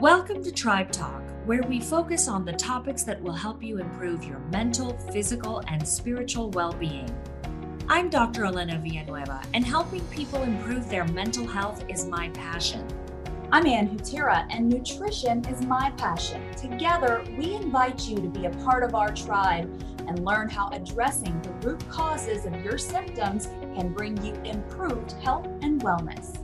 [0.00, 4.24] Welcome to Tribe Talk, where we focus on the topics that will help you improve
[4.24, 7.14] your mental, physical, and spiritual well being.
[7.86, 8.46] I'm Dr.
[8.46, 12.88] Elena Villanueva, and helping people improve their mental health is my passion.
[13.52, 16.50] I'm Ann Hutira, and nutrition is my passion.
[16.54, 19.70] Together, we invite you to be a part of our tribe
[20.08, 25.46] and learn how addressing the root causes of your symptoms can bring you improved health
[25.60, 26.38] and wellness.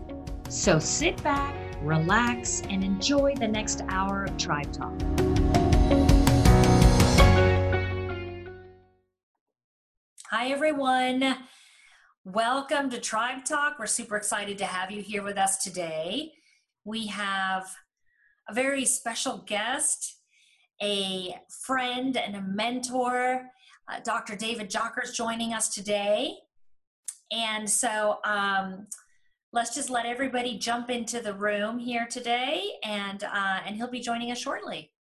[0.53, 4.93] So sit back, relax, and enjoy the next hour of Tribe Talk.
[10.31, 11.37] Hi, everyone.
[12.25, 13.79] Welcome to Tribe Talk.
[13.79, 16.33] We're super excited to have you here with us today.
[16.85, 17.67] We have
[18.49, 20.17] a very special guest,
[20.83, 23.47] a friend and a mentor,
[23.89, 24.35] uh, Dr.
[24.35, 26.35] David Jockers, joining us today.
[27.33, 28.87] And so um,
[29.57, 34.01] let's just let everybody jump into the room here today, and uh, and he'll be
[34.01, 34.93] joining us shortly.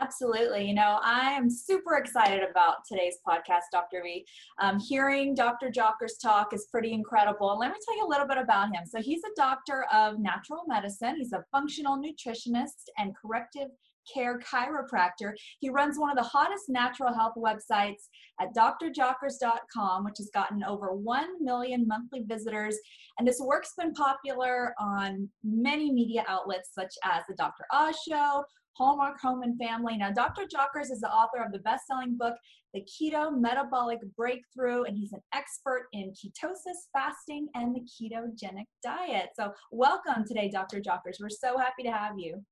[0.00, 0.66] Absolutely.
[0.66, 4.02] You know, I am super excited about today's podcast, Dr.
[4.04, 4.24] V.
[4.60, 5.68] Um, hearing Dr.
[5.68, 7.50] Jockers talk is pretty incredible.
[7.50, 8.86] And let me tell you a little bit about him.
[8.86, 13.68] So, he's a doctor of natural medicine, he's a functional nutritionist and corrective
[14.12, 15.32] care chiropractor.
[15.60, 18.08] He runs one of the hottest natural health websites
[18.40, 22.76] at drjockers.com, which has gotten over 1 million monthly visitors.
[23.18, 27.64] And this work's been popular on many media outlets such as The Dr.
[27.72, 28.44] Oz Show,
[28.76, 29.96] Hallmark Home and Family.
[29.96, 30.42] Now, Dr.
[30.42, 32.34] Jockers is the author of the best selling book,
[32.72, 39.30] The Keto Metabolic Breakthrough, and he's an expert in ketosis, fasting, and the ketogenic diet.
[39.36, 40.80] So, welcome today, Dr.
[40.80, 41.20] Jockers.
[41.20, 42.42] We're so happy to have you.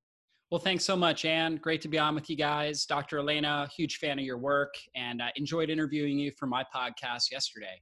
[0.51, 1.56] Well, thanks so much, Anne.
[1.56, 2.84] Great to be on with you guys.
[2.84, 3.19] Dr.
[3.19, 7.81] Elena, huge fan of your work and I enjoyed interviewing you for my podcast yesterday.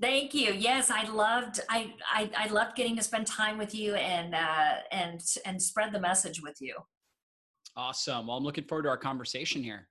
[0.00, 0.54] Thank you.
[0.54, 4.76] Yes, I loved I I, I loved getting to spend time with you and uh,
[4.92, 6.76] and and spread the message with you.
[7.76, 8.28] Awesome.
[8.28, 9.88] Well, I'm looking forward to our conversation here.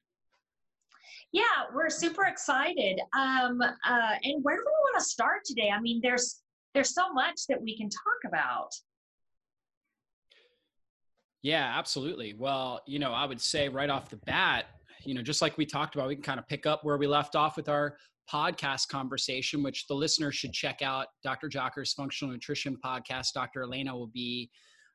[1.33, 2.99] Yeah, we're super excited.
[3.17, 5.69] Um, uh, and where do we want to start today?
[5.75, 6.41] I mean, there's
[6.73, 8.69] there's so much that we can talk about.
[11.43, 12.33] Yeah, absolutely.
[12.33, 14.65] Well, you know, I would say right off the bat,
[15.05, 17.07] you know, just like we talked about, we can kind of pick up where we
[17.07, 17.97] left off with our
[18.31, 21.07] podcast conversation, which the listener should check out.
[21.23, 21.47] Dr.
[21.47, 23.33] Jockers Functional Nutrition Podcast.
[23.33, 23.63] Dr.
[23.63, 24.49] Elena will be,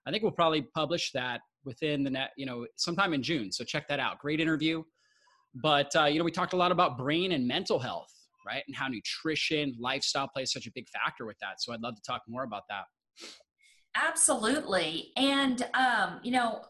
[0.06, 3.52] I think we'll probably publish that within the net, you know, sometime in June.
[3.52, 4.18] So check that out.
[4.18, 4.82] Great interview.
[5.54, 8.12] But, uh, you know, we talked a lot about brain and mental health,
[8.46, 8.62] right?
[8.66, 11.62] And how nutrition, lifestyle plays such a big factor with that.
[11.62, 12.84] So I'd love to talk more about that.
[13.94, 15.12] Absolutely.
[15.16, 16.62] And, um, you know,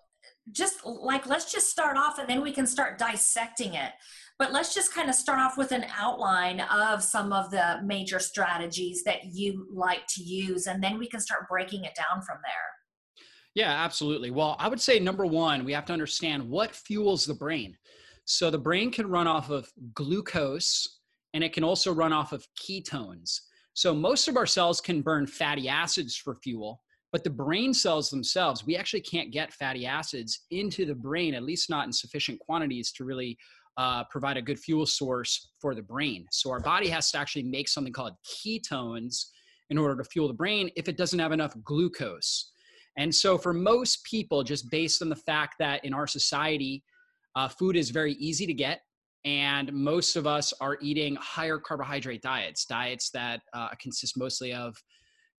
[0.51, 3.93] just like let's just start off and then we can start dissecting it.
[4.39, 8.19] But let's just kind of start off with an outline of some of the major
[8.19, 12.39] strategies that you like to use, and then we can start breaking it down from
[12.43, 13.15] there.
[13.55, 14.31] Yeah, absolutely.
[14.31, 17.77] Well, I would say number one, we have to understand what fuels the brain.
[18.25, 21.01] So the brain can run off of glucose
[21.35, 23.41] and it can also run off of ketones.
[23.75, 26.82] So most of our cells can burn fatty acids for fuel,
[27.13, 31.43] but the brain cells themselves, we actually can't get fatty acids into the brain, at
[31.43, 33.37] least not in sufficient quantities to really
[33.77, 36.27] uh, provide a good fuel source for the brain.
[36.31, 39.27] So our body has to actually make something called ketones
[39.71, 42.51] in order to fuel the brain if it doesn't have enough glucose.
[42.97, 46.83] And so for most people, just based on the fact that in our society,
[47.37, 48.83] uh, food is very easy to get,
[49.25, 54.77] and most of us are eating higher carbohydrate diets, diets that uh, consist mostly of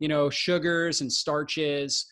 [0.04, 2.08] you know, sugars and starches.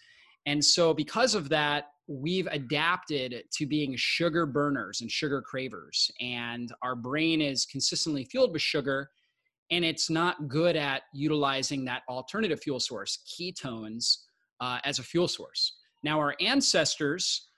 [0.46, 6.10] And so, because of that, we've adapted to being sugar burners and sugar cravers.
[6.22, 9.10] And our brain is consistently fueled with sugar,
[9.72, 14.20] and it's not good at utilizing that alternative fuel source, ketones,
[14.62, 15.76] uh, as a fuel source.
[16.02, 17.50] Now, our ancestors,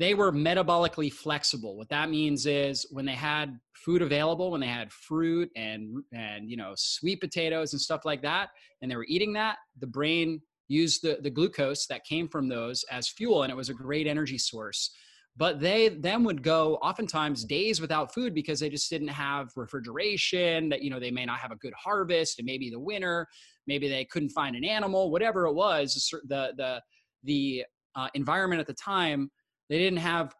[0.00, 1.76] they were metabolically flexible.
[1.76, 6.50] What that means is when they had food available, when they had fruit and and
[6.50, 8.48] you know sweet potatoes and stuff like that,
[8.80, 12.82] and they were eating that, the brain used the, the glucose that came from those
[12.90, 14.90] as fuel, and it was a great energy source.
[15.36, 20.70] But they then would go oftentimes days without food because they just didn't have refrigeration.
[20.70, 23.26] That you know they may not have a good harvest, and maybe the winter,
[23.66, 26.10] maybe they couldn't find an animal, whatever it was.
[26.26, 26.80] The the
[27.22, 27.64] the
[27.96, 29.30] uh, environment at the time
[29.70, 30.34] they didn't have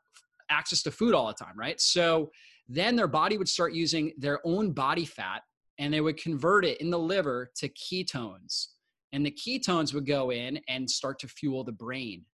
[0.51, 1.81] access to food all the time, right?
[1.81, 2.31] So
[2.69, 5.43] then their body would start using their own body fat
[5.79, 8.67] and they would convert it in the liver to ketones.
[9.13, 12.27] And the ketones would go in and start to fuel the brain.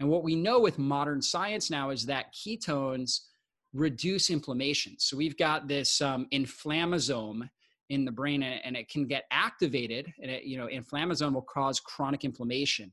[0.00, 3.20] And what we know with modern science now is that ketones
[3.74, 4.94] reduce inflammation.
[4.98, 7.48] So we've got this um, inflammasome
[7.90, 11.80] in the brain and it can get activated and it, you know inflammasome will cause
[11.80, 12.92] chronic inflammation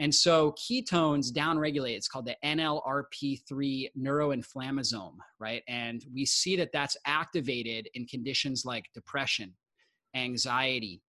[0.00, 1.96] And so ketones downregulate.
[1.96, 5.62] It's called the NLRP3 neuroinflammasome, right?
[5.66, 9.54] And we see that that's activated in conditions like depression,
[10.14, 11.02] anxiety,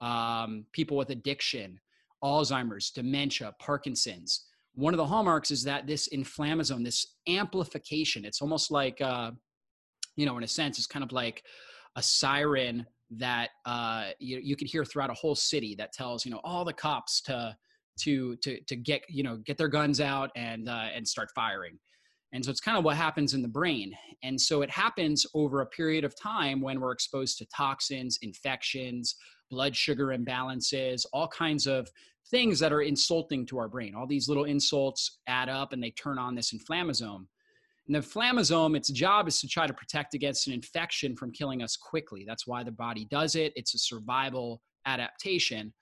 [0.00, 1.80] um, people with addiction,
[2.22, 4.46] Alzheimer's, dementia, Parkinson's.
[4.74, 9.32] One of the hallmarks is that this inflammasome, this amplification, it's almost like, uh,
[10.16, 11.42] you know, in a sense, it's kind of like
[11.96, 16.30] a siren that uh, you, you could hear throughout a whole city that tells, you
[16.30, 17.56] know, all the cops to,
[18.00, 21.78] to, to, to get, you know, get their guns out and, uh, and start firing.
[22.32, 23.96] And so it's kind of what happens in the brain.
[24.22, 29.14] And so it happens over a period of time when we're exposed to toxins, infections,
[29.50, 31.88] blood sugar imbalances, all kinds of
[32.30, 33.94] things that are insulting to our brain.
[33.94, 37.26] All these little insults add up and they turn on this inflammasome.
[37.86, 41.62] And the inflammasome, its job is to try to protect against an infection from killing
[41.62, 42.24] us quickly.
[42.26, 43.52] That's why the body does it.
[43.54, 45.72] It's a survival adaptation.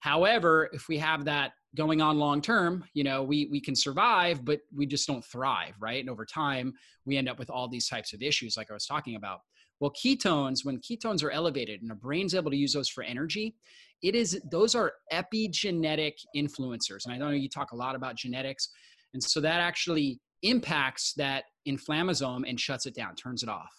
[0.00, 4.44] However, if we have that going on long term, you know, we we can survive,
[4.44, 6.00] but we just don't thrive, right?
[6.00, 6.72] And over time,
[7.04, 9.40] we end up with all these types of issues like I was talking about.
[9.78, 13.56] Well, ketones, when ketones are elevated and the brain's able to use those for energy,
[14.02, 17.04] it is those are epigenetic influencers.
[17.04, 18.68] And I know you talk a lot about genetics.
[19.14, 23.72] And so that actually impacts that inflammasome and shuts it down, turns it off.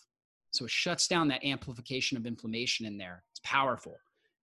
[0.51, 3.23] So it shuts down that amplification of inflammation in there.
[3.31, 3.97] It's powerful.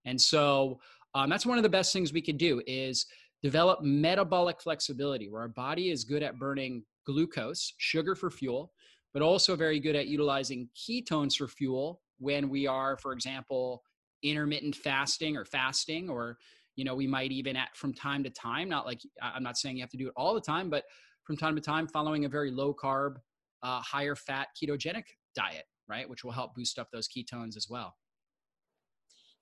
[0.04, 0.80] And so
[1.14, 3.06] um, that's one of the best things we could do is
[3.43, 8.72] develop metabolic flexibility where our body is good at burning glucose, sugar for fuel,
[9.12, 13.82] but also very good at utilizing ketones for fuel when we are, for example,
[14.22, 16.37] intermittent fasting or fasting, or
[16.76, 19.76] you know, we might even at from time to time, not like I'm not saying
[19.76, 20.84] you have to do it all the time, but
[21.25, 23.16] from time to time, following a very low carb,
[23.62, 25.04] uh, higher fat ketogenic
[25.34, 27.96] diet, right, which will help boost up those ketones as well.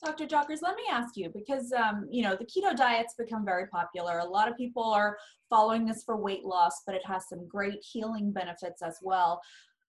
[0.04, 0.26] Dr.
[0.26, 4.18] Jockers, let me ask you because um, you know the keto diet's become very popular.
[4.18, 5.16] A lot of people are
[5.48, 9.40] following this for weight loss, but it has some great healing benefits as well.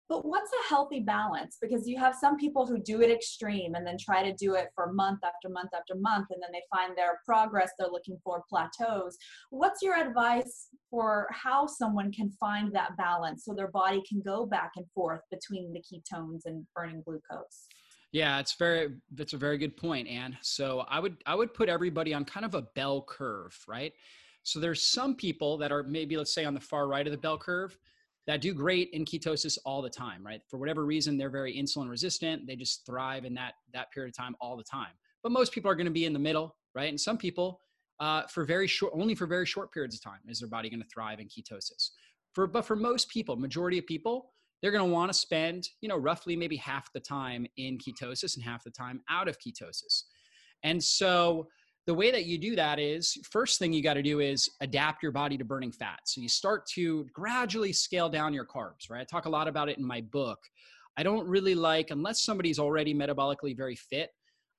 [0.09, 1.59] But what's a healthy balance?
[1.61, 4.69] Because you have some people who do it extreme and then try to do it
[4.75, 8.43] for month after month after month, and then they find their progress, they're looking for
[8.49, 9.19] plateaus.
[9.51, 14.47] What's your advice for how someone can find that balance so their body can go
[14.47, 17.67] back and forth between the ketones and burning glucose?
[18.13, 20.39] Yeah, it's very that's a very good point, Anne.
[20.41, 23.93] So I would I would put everybody on kind of a bell curve, right?
[24.45, 27.19] So there's some people that are maybe let's say on the far right of the
[27.19, 27.77] bell curve
[28.27, 30.41] that do great in ketosis all the time, right?
[30.49, 32.47] For whatever reason, they're very insulin resistant.
[32.47, 34.93] They just thrive in that that period of time all the time.
[35.23, 36.89] But most people are going to be in the middle, right?
[36.89, 37.61] And some people,
[38.01, 40.81] uh, for very short, only for very short periods of time, is their body going
[40.81, 41.91] to thrive in ketosis.
[42.35, 45.89] For but for most people, majority of people, they're going to want to spend, you
[45.89, 50.05] know, roughly maybe half the time in ketosis and half the time out of ketosis.
[50.65, 51.47] And so
[51.87, 55.03] the way that you do that is first thing you got to do is adapt
[55.03, 56.01] your body to burning fat.
[56.05, 59.01] So you start to gradually scale down your carbs, right?
[59.01, 60.39] I talk a lot about it in my book.
[60.99, 64.11] I don't really like, unless somebody's already metabolically very fit,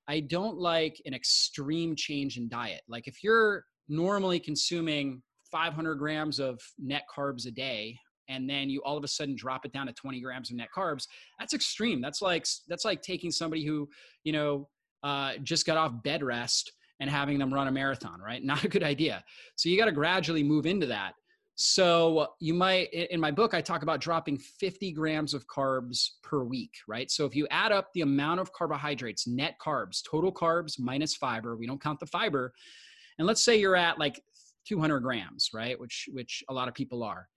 [0.08, 2.80] I don't like an extreme change in diet.
[2.88, 7.96] Like if you're normally consuming 500 grams of net carbs a day
[8.30, 10.68] and then you all of a sudden drop it down to 20 grams of net
[10.74, 11.06] carbs
[11.38, 12.00] that's extreme.
[12.00, 13.88] That's like that's like taking somebody who
[14.24, 14.68] you know
[15.02, 18.44] uh, just got off bed rest and having them run a marathon right?
[18.50, 19.24] Not a good idea.
[19.56, 21.14] So you got to gradually move into that.
[21.56, 26.42] So you might in my book i talk about dropping 50 grams of carbs per
[26.42, 27.10] week right?
[27.10, 31.56] So if you add up the amount of carbohydrates net carbs total carbs minus fiber
[31.56, 32.54] we don't count the fiber
[33.18, 34.22] and let's say you're at like
[34.68, 35.78] 200 grams right?
[35.78, 37.28] Which which a lot of people are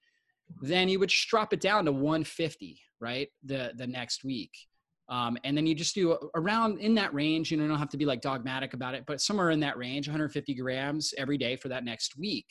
[0.61, 4.51] then you would drop it down to 150 right the the next week.
[5.09, 7.89] Um, and then you just do around in that range you know you don't have
[7.89, 11.55] to be like dogmatic about it but somewhere in that range 150 grams every day
[11.55, 12.45] for that next week.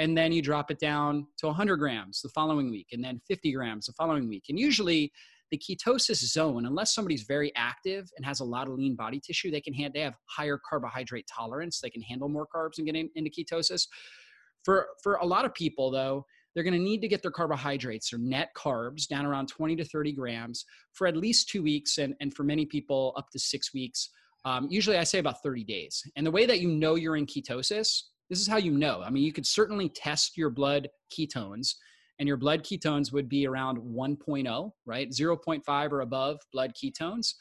[0.00, 3.52] And then you drop it down to 100 grams the following week and then 50
[3.52, 4.44] grams the following week.
[4.48, 5.12] And usually
[5.50, 9.50] the ketosis zone unless somebody's very active and has a lot of lean body tissue
[9.50, 12.94] they can have they have higher carbohydrate tolerance they can handle more carbs and get
[12.94, 13.86] in, into ketosis.
[14.64, 18.12] For for a lot of people though they're going to need to get their carbohydrates
[18.12, 22.14] or net carbs down around 20 to 30 grams for at least two weeks, and,
[22.20, 24.10] and for many people, up to six weeks.
[24.44, 26.02] Um, usually, I say about 30 days.
[26.16, 29.02] And the way that you know you're in ketosis, this is how you know.
[29.02, 31.74] I mean, you could certainly test your blood ketones,
[32.18, 35.10] and your blood ketones would be around 1.0, right?
[35.10, 37.34] 0.5 or above blood ketones.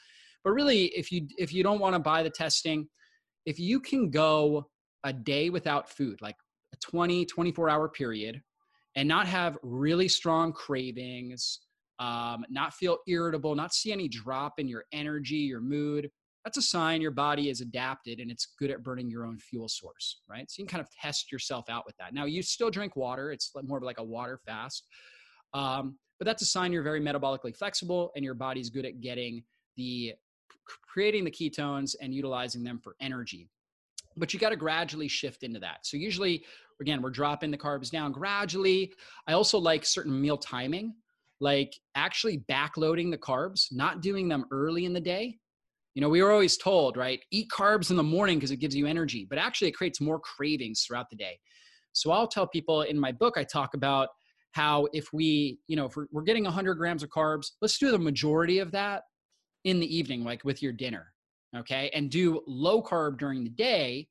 [0.43, 2.87] But really, if you if you don't want to buy the testing,
[3.45, 4.69] if you can go
[5.03, 6.35] a day without food, like
[6.73, 8.41] a 20, 24 hour period,
[8.97, 11.59] and not have really strong cravings,
[11.99, 16.09] um, not feel irritable, not see any drop in your energy, your mood,
[16.43, 19.69] that's a sign your body is adapted and it's good at burning your own fuel
[19.69, 20.49] source, right?
[20.49, 22.13] So you can kind of test yourself out with that.
[22.13, 24.87] Now, you still drink water, it's more of like a water fast.
[25.53, 29.43] Um, but that's a sign you're very metabolically flexible and your body's good at getting
[29.75, 30.15] the
[30.65, 33.47] creating the ketones and utilizing them for energy
[34.17, 35.85] but you got to gradually shift into that.
[35.85, 36.43] So usually,
[36.81, 38.93] again, we're dropping the carbs down gradually.
[39.27, 40.95] I also like certain meal timing,
[41.39, 45.37] like actually backloading the carbs, not doing them early in the day.
[45.95, 47.19] You know, we were always told, right?
[47.31, 50.19] Eat carbs in the morning because it gives you energy, but actually it creates more
[50.19, 51.39] cravings throughout the day.
[51.93, 54.09] So I'll tell people in my book, I talk about
[54.51, 57.91] how if we, you know, if we're, we're getting 100 grams of carbs, let's do
[57.91, 59.03] the majority of that
[59.63, 61.13] in the evening, like with your dinner
[61.55, 64.07] okay and do low carb during the day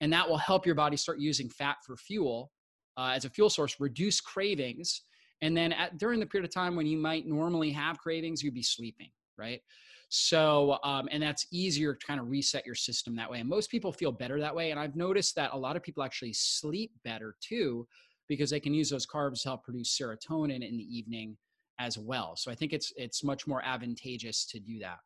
[0.00, 2.50] and that will help your body start using fat for fuel
[2.96, 5.02] uh, as a fuel source reduce cravings
[5.42, 8.54] and then at, during the period of time when you might normally have cravings you'd
[8.54, 9.60] be sleeping right?
[10.08, 13.70] So um, and that's easier to kind of reset your system that way and most
[13.70, 16.92] people feel better that way and i've noticed that a lot of people actually sleep
[17.04, 17.86] better too
[18.28, 21.36] because they can use those carbs to help produce serotonin in the evening
[21.80, 24.98] as well so i think it's it's much more advantageous to do that.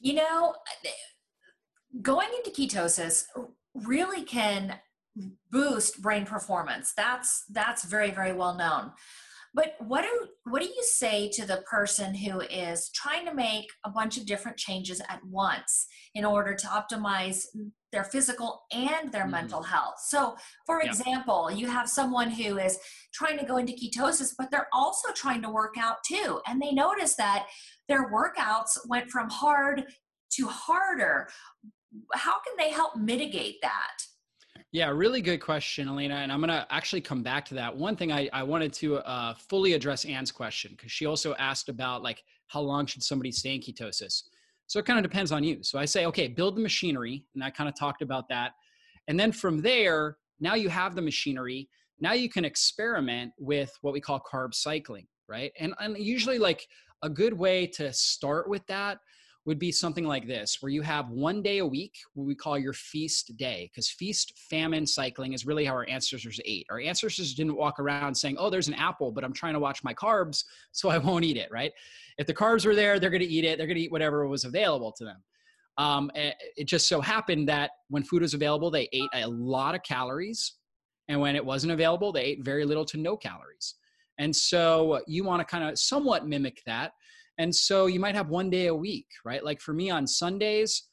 [0.00, 0.54] You know,
[2.02, 3.24] going into ketosis
[3.74, 4.78] really can
[5.50, 6.92] boost brain performance.
[6.96, 8.92] That's that's very very well known.
[9.54, 13.66] But what do what do you say to the person who is trying to make
[13.86, 17.46] a bunch of different changes at once in order to optimize
[17.90, 19.30] their physical and their mm-hmm.
[19.30, 19.94] mental health?
[20.06, 20.36] So,
[20.66, 20.90] for yeah.
[20.90, 22.78] example, you have someone who is
[23.14, 26.72] trying to go into ketosis, but they're also trying to work out too, and they
[26.72, 27.46] notice that
[27.88, 29.86] their workouts went from hard
[30.32, 31.28] to harder.
[32.14, 34.02] How can they help mitigate that?
[34.72, 36.16] Yeah, really good question, Elena.
[36.16, 37.74] And I'm going to actually come back to that.
[37.74, 41.68] One thing I, I wanted to uh, fully address Anne's question because she also asked
[41.68, 44.24] about like how long should somebody stay in ketosis.
[44.66, 45.62] So it kind of depends on you.
[45.62, 48.52] So I say, okay, build the machinery, and I kind of talked about that.
[49.08, 51.68] And then from there, now you have the machinery.
[52.00, 55.52] Now you can experiment with what we call carb cycling, right?
[55.58, 56.66] And and usually like
[57.02, 58.98] a good way to start with that
[59.46, 62.58] would be something like this where you have one day a week what we call
[62.58, 66.66] your feast day because feast famine cycling is really how our ancestors ate.
[66.68, 69.82] Our ancestors didn't walk around saying oh there's an apple but i'm trying to watch
[69.82, 71.72] my carbs so i won't eat it right?
[72.18, 74.26] If the carbs were there they're going to eat it they're going to eat whatever
[74.26, 75.22] was available to them.
[75.78, 79.82] Um, it just so happened that when food was available they ate a lot of
[79.82, 80.54] calories
[81.08, 83.74] and when it wasn't available they ate very little to no calories.
[84.18, 86.92] And so you want to kind of somewhat mimic that
[87.38, 89.44] and so you might have one day a week, right?
[89.44, 90.84] Like for me on Sundays,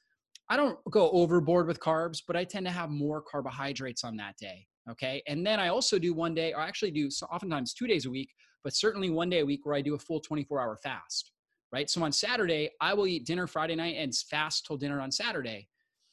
[0.49, 4.37] I don't go overboard with carbs, but I tend to have more carbohydrates on that
[4.37, 4.67] day.
[4.89, 5.23] Okay.
[5.27, 8.05] And then I also do one day, or I actually do so oftentimes two days
[8.05, 8.29] a week,
[8.63, 11.31] but certainly one day a week where I do a full 24 hour fast.
[11.71, 11.89] Right.
[11.89, 15.69] So on Saturday, I will eat dinner Friday night and fast till dinner on Saturday.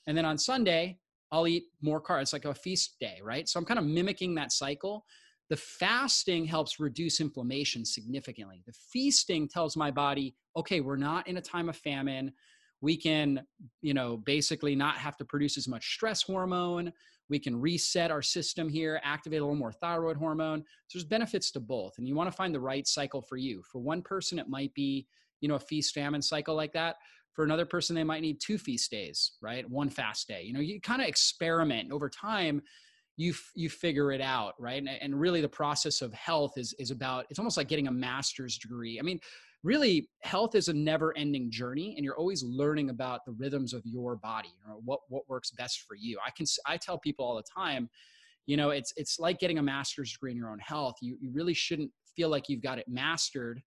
[0.07, 0.99] And then on Sunday,
[1.33, 2.23] I'll eat more carbs.
[2.23, 3.49] It's like a feast day, right?
[3.49, 5.05] So I'm kind of mimicking that cycle.
[5.51, 8.63] The fasting helps reduce inflammation significantly.
[8.67, 12.33] The feasting tells my body, okay, we're not in a time of famine.
[12.81, 13.43] We can,
[13.83, 16.93] you know, basically not have to produce as much stress hormone.
[17.29, 20.61] We can reset our system here, activate a little more thyroid hormone.
[20.87, 21.95] So there's benefits to both.
[21.99, 23.63] And you want to find the right cycle for you.
[23.71, 25.07] For one person, it might be,
[25.41, 26.97] you know, a feast famine cycle like that.
[27.33, 29.69] For another person, they might need two feast days, right?
[29.69, 30.43] One fast day.
[30.43, 32.63] You know, you kind of experiment over time
[33.21, 34.79] you you figure it out right?
[34.79, 37.93] And, and really the process of health is is about it's almost like getting a
[37.93, 38.99] master's degree.
[38.99, 39.21] I mean
[39.63, 43.83] really health is a never ending journey and you're always learning about the rhythms of
[43.85, 46.19] your body or what what works best for you.
[46.27, 47.91] I can i tell people all the time
[48.47, 50.97] you know it's it's like getting a master's degree in your own health.
[51.03, 53.63] You you really shouldn't feel like you've got it mastered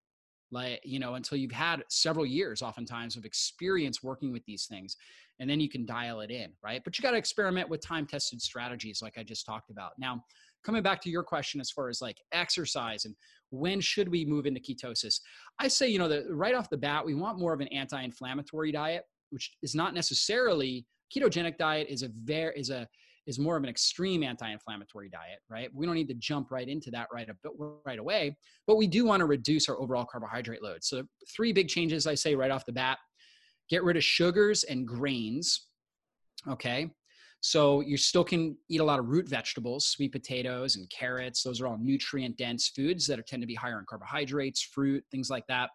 [0.54, 4.96] like you know until you've had several years oftentimes of experience working with these things
[5.40, 6.82] and then you can dial it in, right?
[6.84, 9.92] But you got to experiment with time tested strategies like I just talked about.
[9.98, 10.24] Now,
[10.64, 13.16] coming back to your question as far as like exercise and
[13.50, 15.20] when should we move into ketosis?
[15.60, 18.72] I say, you know, that right off the bat, we want more of an anti-inflammatory
[18.72, 22.88] diet, which is not necessarily ketogenic diet is a very is a
[23.26, 25.70] is more of an extreme anti-inflammatory diet, right?
[25.74, 27.54] We don't need to jump right into that right a, bit,
[27.86, 28.36] right away,
[28.68, 30.84] but we do want to reduce our overall carbohydrate load.
[30.84, 31.04] So
[31.36, 32.98] three big changes I say right off the bat.
[33.70, 35.68] Get rid of sugars and grains.
[36.50, 36.90] Okay.
[37.40, 41.44] So you still can eat a lot of root vegetables, sweet potatoes and carrots.
[41.44, 45.04] Those are all nutrient dense foods that are, tend to be higher in carbohydrates, fruit,
[45.12, 45.70] things like that.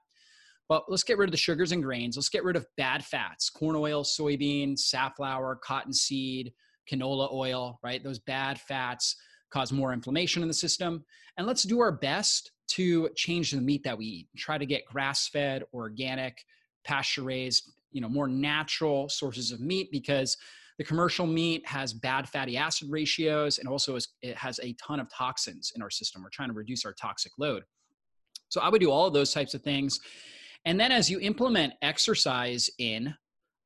[0.68, 2.16] But let's get rid of the sugars and grains.
[2.16, 6.52] Let's get rid of bad fats, corn oil, soybean, safflower, cottonseed,
[6.90, 8.02] canola oil, right?
[8.02, 9.16] Those bad fats
[9.50, 11.04] cause more inflammation in the system.
[11.36, 14.28] And let's do our best to change the meat that we eat.
[14.36, 16.44] Try to get grass fed, organic,
[16.84, 20.36] pasture raised you know more natural sources of meat because
[20.78, 25.00] the commercial meat has bad fatty acid ratios and also is, it has a ton
[25.00, 26.22] of toxins in our system.
[26.22, 27.64] We're trying to reduce our toxic load.
[28.48, 29.98] So I would do all of those types of things.
[30.64, 33.12] And then as you implement exercise in,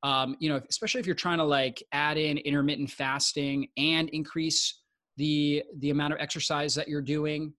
[0.02, 4.80] um, you know, especially if you're trying to like add in intermittent fasting and increase
[5.16, 7.52] the the amount of exercise that you're doing,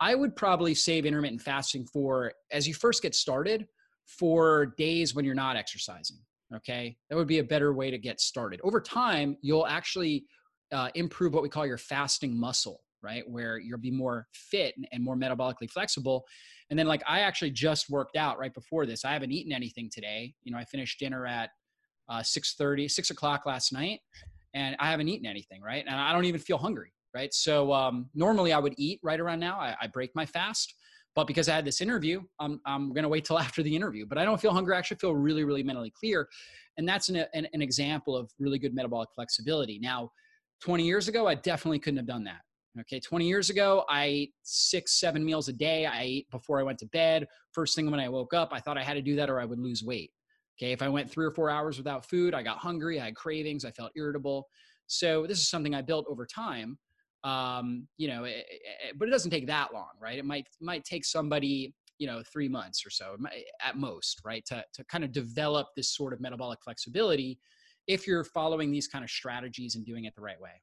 [0.00, 3.66] I would probably save intermittent fasting for as you first get started
[4.06, 6.18] for days when you're not exercising.
[6.54, 8.60] Okay, that would be a better way to get started.
[8.64, 10.24] Over time, you'll actually
[10.72, 13.22] uh, improve what we call your fasting muscle, right?
[13.28, 16.24] Where you'll be more fit and more metabolically flexible.
[16.68, 19.04] And then, like, I actually just worked out right before this.
[19.04, 20.34] I haven't eaten anything today.
[20.42, 21.50] You know, I finished dinner at
[22.10, 24.00] uh, 6 30, 6 o'clock last night,
[24.54, 25.84] and I haven't eaten anything, right?
[25.86, 27.32] And I don't even feel hungry, right?
[27.32, 29.58] So, um, normally I would eat right around now.
[29.58, 30.74] I, I break my fast.
[31.16, 34.06] But because I had this interview, I'm, I'm going to wait till after the interview.
[34.06, 34.74] But I don't feel hungry.
[34.74, 36.28] I actually feel really, really mentally clear.
[36.76, 39.78] And that's an, an, an example of really good metabolic flexibility.
[39.80, 40.10] Now,
[40.62, 42.40] 20 years ago, I definitely couldn't have done that.
[42.80, 45.86] Okay, 20 years ago, I ate six, seven meals a day.
[45.86, 47.26] I ate before I went to bed.
[47.52, 49.44] First thing when I woke up, I thought I had to do that or I
[49.44, 50.12] would lose weight.
[50.60, 53.16] Okay, if I went three or four hours without food, I got hungry, I had
[53.16, 54.46] cravings, I felt irritable.
[54.88, 56.78] So, this is something I built over time
[57.24, 60.18] um, you know, it, it, but it doesn't take that long, right?
[60.18, 63.16] It might might take somebody, you know, three months or so
[63.62, 67.38] at most, right, to to kind of develop this sort of metabolic flexibility
[67.86, 70.62] if you're following these kind of strategies and doing it the right way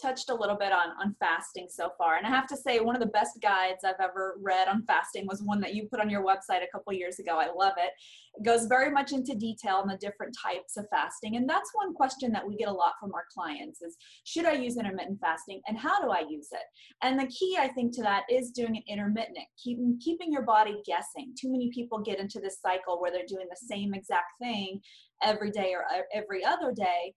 [0.00, 2.16] touched a little bit on on fasting so far.
[2.16, 5.26] And i have to say one of the best guides i've ever read on fasting
[5.26, 7.38] was one that you put on your website a couple years ago.
[7.38, 7.92] I love it.
[8.34, 11.36] It goes very much into detail on the different types of fasting.
[11.36, 14.52] And that's one question that we get a lot from our clients is should i
[14.52, 16.66] use intermittent fasting and how do i use it?
[17.02, 20.82] And the key i think to that is doing it intermittent keeping keeping your body
[20.86, 21.34] guessing.
[21.40, 24.80] Too many people get into this cycle where they're doing the same exact thing
[25.22, 27.14] every day or every other day.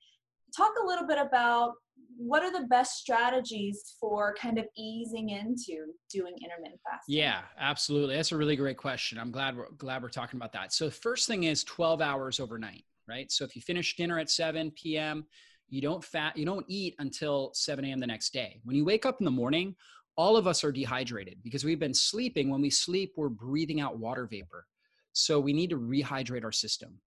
[0.56, 1.74] Talk a little bit about
[2.18, 7.18] what are the best strategies for kind of easing into doing intermittent fasting?
[7.18, 8.16] Yeah, absolutely.
[8.16, 9.18] That's a really great question.
[9.18, 10.74] I'm glad we're glad we're talking about that.
[10.74, 13.32] So the first thing is 12 hours overnight, right?
[13.32, 15.26] So if you finish dinner at 7 p.m.,
[15.70, 18.00] you don't fat you don't eat until 7 a.m.
[18.00, 18.62] the next day.
[18.64, 19.76] When you wake up in the morning,
[20.16, 22.50] all of us are dehydrated because we've been sleeping.
[22.50, 24.68] When we sleep, we're breathing out water vapor.
[25.14, 27.00] So we need to rehydrate our system.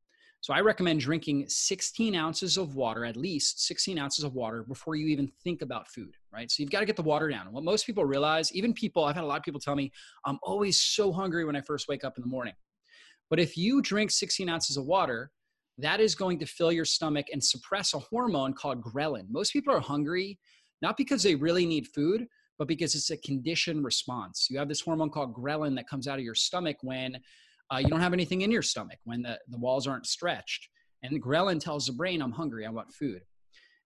[0.47, 4.95] So I recommend drinking 16 ounces of water, at least 16 ounces of water before
[4.95, 6.49] you even think about food, right?
[6.49, 7.51] So you've got to get the water down.
[7.51, 9.91] what most people realize, even people, I've had a lot of people tell me,
[10.25, 12.55] I'm always so hungry when I first wake up in the morning.
[13.29, 15.33] But if you drink 16 ounces of water,
[15.79, 19.25] that is going to fill your stomach and suppress a hormone called ghrelin.
[19.29, 20.39] Most people are hungry
[20.81, 22.25] not because they really need food,
[22.57, 24.47] but because it's a conditioned response.
[24.49, 27.19] You have this hormone called ghrelin that comes out of your stomach when
[27.73, 30.69] uh, you don't have anything in your stomach when the, the walls aren't stretched.
[31.03, 33.23] And ghrelin tells the brain, I'm hungry, I want food.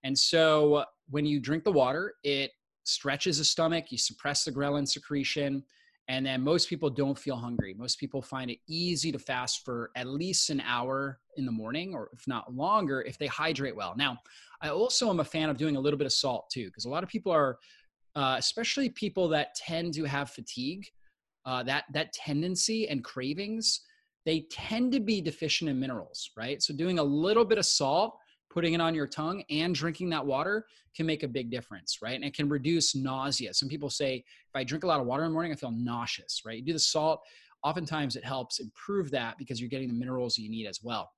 [0.05, 2.53] And so when you drink the water, it
[2.85, 5.62] stretches the stomach, you suppress the ghrelin secretion,
[6.09, 7.75] and then most people don't feel hungry.
[7.75, 11.95] Most people find it easy to fast for at least an hour in the morning,
[11.95, 13.95] or if not longer, if they hydrate well.
[13.97, 14.19] Now,
[14.61, 16.88] I also am a fan of doing a little bit of salt too, because a
[16.90, 17.59] lot of people are,
[18.16, 20.87] uh, especially people that tend to have fatigue,
[21.44, 23.81] uh, that that tendency and cravings
[24.26, 26.62] they tend to be deficient in minerals right?
[26.62, 28.16] So doing a little bit of salt
[28.50, 32.14] putting it on your tongue and drinking that water can make a big difference right?
[32.14, 33.55] And it can reduce nausea.
[33.55, 35.72] Some people say if i drink a lot of water in the morning i feel
[35.72, 36.59] nauseous right?
[36.59, 37.20] You do the salt
[37.62, 41.11] oftentimes it helps improve that because you're getting the minerals you need as well.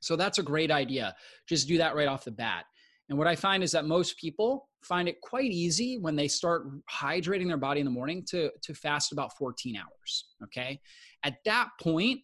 [0.00, 1.14] So that's a great idea.
[1.48, 2.64] Just do that right off the bat.
[3.08, 6.66] And what I find is that most people find it quite easy when they start
[6.90, 10.26] hydrating their body in the morning to, to fast about 14 hours.
[10.42, 10.80] Okay.
[11.22, 12.20] At that point,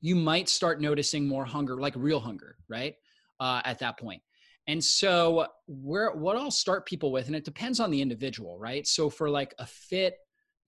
[0.00, 2.94] you might start noticing more hunger, like real hunger, right?
[3.38, 4.22] Uh, at that point.
[4.66, 8.86] And so, where what I'll start people with, and it depends on the individual, right?
[8.86, 10.16] So, for like a fit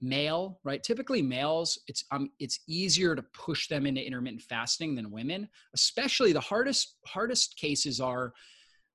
[0.01, 0.83] male, right?
[0.83, 5.49] Typically, males, it's um, it's easier to push them into intermittent fasting than women.
[5.75, 8.33] Especially the hardest hardest cases are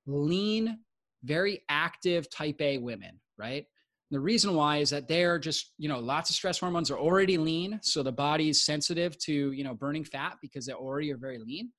[0.05, 0.79] lean,
[1.23, 3.65] very active type A women, right?
[4.09, 7.37] the reason why is that they're just, you know, lots of stress hormones are already
[7.37, 7.79] lean.
[7.83, 11.39] So the body is sensitive to, you know, burning fat because they already are very
[11.39, 11.71] lean.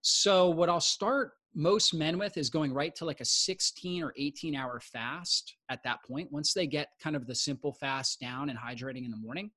[0.00, 4.12] So what I'll start most men with is going right to like a 16 or
[4.16, 6.32] 18 hour fast at that point.
[6.32, 9.50] Once they get kind of the simple fast down and hydrating in the morning.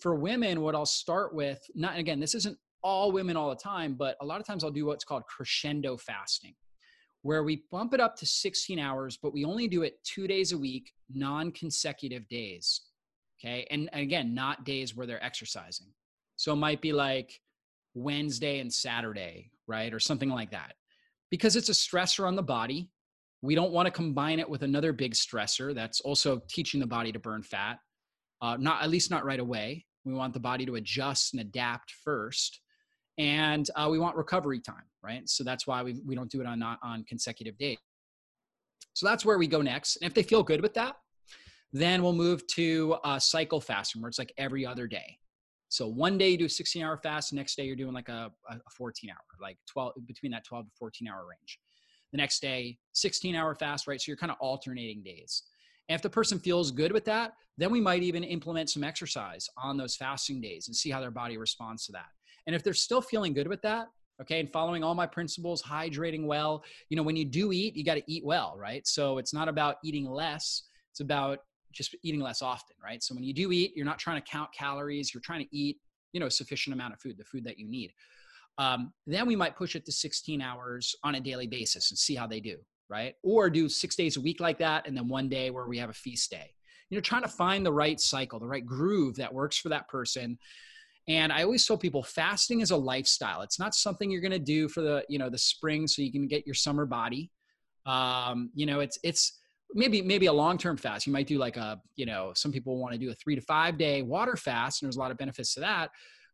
[0.00, 3.94] For women, what I'll start with, not again, this isn't all women all the time,
[3.94, 6.54] but a lot of times I'll do what's called crescendo fasting
[7.22, 10.52] where we bump it up to 16 hours, but we only do it two days
[10.52, 12.82] a week, non consecutive days.
[13.40, 13.66] Okay.
[13.70, 15.88] And, again, not days where they're exercising.
[16.36, 17.40] So it might be like
[17.94, 19.92] Wednesday and Saturday, right?
[19.92, 20.74] Or something like that.
[21.30, 22.90] Because it's a stressor on the body.
[23.42, 27.12] We don't want to combine it with another big stressor that's also teaching the body
[27.12, 27.78] to burn fat.
[28.40, 29.84] Uh, not at least not right away.
[30.04, 32.60] We want the body to adjust and adapt first,
[33.18, 35.28] and uh, we want recovery time, right?
[35.28, 37.78] So that's why we we don't do it on on consecutive days.
[38.94, 39.96] So that's where we go next.
[39.96, 40.96] And if they feel good with that,
[41.72, 45.18] then we'll move to cycle fasting where it's like every other day.
[45.68, 48.32] So one day you do a 16 hour fast, next day you're doing like a,
[48.50, 51.58] a 14 hour, like 12 between that 12 to 14 hour range.
[52.12, 54.00] The next day, 16 hour fast, right?
[54.00, 55.42] So you're kind of alternating days.
[55.88, 59.46] And if the person feels good with that, then we might even implement some exercise
[59.62, 62.06] on those fasting days and see how their body responds to that.
[62.48, 63.88] And if they're still feeling good with that,
[64.22, 67.84] okay, and following all my principles, hydrating well, you know, when you do eat, you
[67.84, 68.86] got to eat well, right?
[68.86, 71.40] So it's not about eating less, it's about
[71.72, 73.02] just eating less often, right?
[73.02, 75.76] So when you do eat, you're not trying to count calories, you're trying to eat,
[76.14, 77.92] you know, a sufficient amount of food, the food that you need.
[78.56, 82.14] Um, then we might push it to 16 hours on a daily basis and see
[82.14, 82.56] how they do,
[82.88, 83.14] right?
[83.22, 85.90] Or do six days a week like that, and then one day where we have
[85.90, 86.54] a feast day.
[86.88, 89.86] You know, trying to find the right cycle, the right groove that works for that
[89.88, 90.38] person.
[91.08, 93.40] And I always tell people fasting is a lifestyle.
[93.40, 96.12] It's not something you're going to do for the, you know, the spring so you
[96.12, 97.30] can get your summer body.
[97.86, 99.38] Um, you know, it's it's
[99.74, 102.92] maybe maybe a long-term fast you might do like a you know some people want
[102.92, 105.54] to do a three to five day water fast and there's a lot of benefits
[105.54, 105.90] to that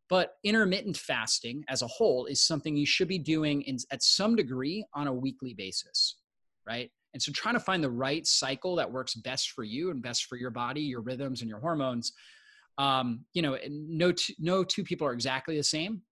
[0.09, 4.37] but intermittent fasting as a whole is something you should be doing in, at some
[4.37, 6.19] degree on a weekly basis
[6.67, 10.03] right and so trying to find the right cycle that works best for you and
[10.03, 12.13] best for your body your rhythms and your hormones
[12.79, 16.03] um, you know no two, no two people are exactly the same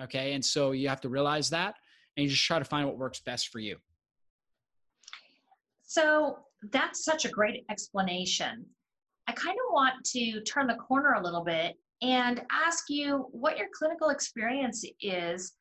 [0.00, 1.74] okay and so you have to realize that
[2.16, 3.76] and you just try to find what works best for you
[5.86, 6.38] so
[6.72, 8.64] that's such a great explanation.
[9.28, 13.56] I kind of want to turn the corner a little bit and ask you what
[13.56, 15.54] your clinical experience is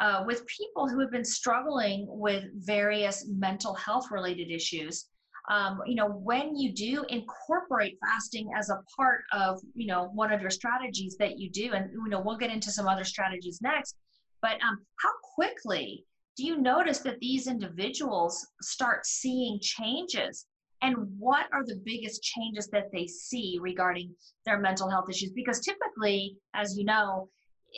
[0.00, 5.06] uh, with people who have been struggling with various mental health related issues.
[5.48, 10.30] Um, you know, when you do incorporate fasting as a part of, you know, one
[10.30, 13.60] of your strategies that you do, and, you know, we'll get into some other strategies
[13.62, 13.96] next,
[14.42, 16.04] but um, how quickly
[16.36, 20.46] do you notice that these individuals start seeing changes?
[20.82, 25.32] And what are the biggest changes that they see regarding their mental health issues?
[25.32, 27.28] Because typically, as you know,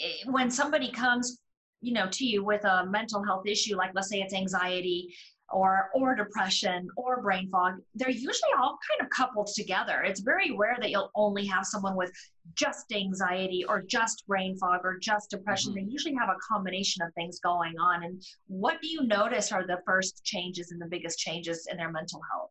[0.03, 1.39] eh, when somebody comes
[1.81, 5.09] you know to you with a mental health issue like let's say it's anxiety
[5.51, 10.03] or or depression or brain fog they're usually all kind of coupled together.
[10.03, 12.13] It's very rare that you'll only have someone with
[12.55, 15.73] just anxiety or just brain fog or just depression.
[15.73, 15.87] Mm-hmm.
[15.87, 18.05] they usually have a combination of things going on.
[18.05, 21.91] And what do you notice are the first changes and the biggest changes in their
[21.91, 22.51] mental health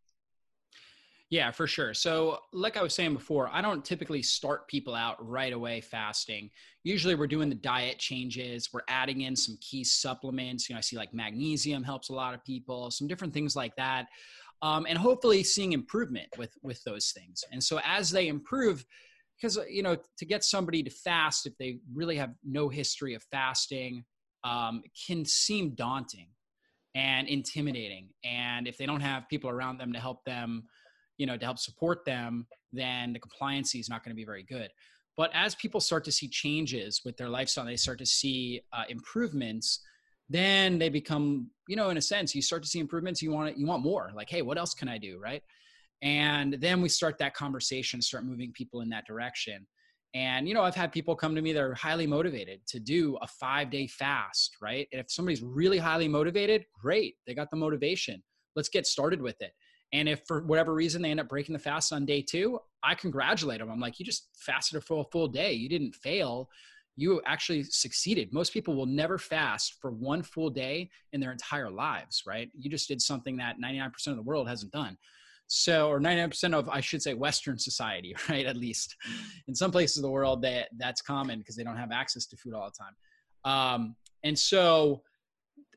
[1.30, 1.94] yeah, for sure.
[1.94, 6.50] So, like I was saying before, I don't typically start people out right away fasting.
[6.84, 10.68] Usually, we're doing the diet changes, we're adding in some key supplements.
[10.68, 13.76] You know, I see like magnesium helps a lot of people, some different things like
[13.76, 14.08] that.
[14.62, 17.44] Um, and hopefully seeing improvement with with those things.
[17.52, 18.84] And so as they improve,
[19.39, 23.22] because you know, to get somebody to fast if they really have no history of
[23.32, 24.04] fasting,
[24.44, 26.30] um, can seem daunting
[26.96, 28.10] and intimidating.
[28.24, 30.63] And if they don't have people around them to help them
[31.19, 34.43] you know to help support them then the compliancy is not going to be very
[34.43, 34.69] good.
[35.17, 38.86] But as people start to see changes with their lifestyle they start to see uh,
[38.89, 39.82] improvements
[40.32, 43.49] then they become you know in a sense you start to see improvements you want
[43.49, 44.12] it, you want more.
[44.15, 45.19] Like hey what else can i do?
[45.19, 45.43] Right?
[46.01, 49.67] And then we start that conversation start moving people in that direction.
[50.15, 53.17] And you know i've had people come to me that are highly motivated to do
[53.21, 54.88] a five day fast right?
[54.93, 58.23] And if somebody's really highly motivated great they got the motivation.
[58.55, 59.51] Let's get started with it
[59.91, 62.95] and if for whatever reason they end up breaking the fast on day two, I
[62.95, 63.71] congratulate them.
[63.71, 65.54] I'm like, you just fasted for a full day.
[65.54, 66.49] You didn't fail.
[66.95, 68.34] You actually succeeded.
[68.34, 72.49] Most people will never fast for one full day in their entire lives, right?
[72.58, 74.97] You just did something that 99% of the world hasn't done.
[75.47, 78.45] So, or 99% of, I should say, Western society, right?
[78.45, 78.95] At least
[79.47, 82.38] in some places of the world, that that's common because they don't have access to
[82.38, 82.95] food all the time.
[83.45, 85.02] Um, and so,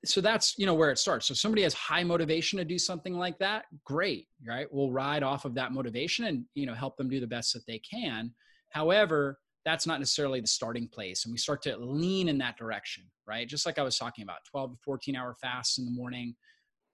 [0.04, 1.26] so that's you know where it starts.
[1.26, 4.66] So somebody has high motivation to do something like that great right?
[4.70, 7.66] We'll ride off of that motivation and you know help them do the best that
[7.66, 8.32] they can.
[8.70, 13.04] However that's not necessarily the starting place and we start to lean in that direction
[13.26, 13.48] right?
[13.48, 16.34] Just like i was talking about 12 to 14 hour fasts in the morning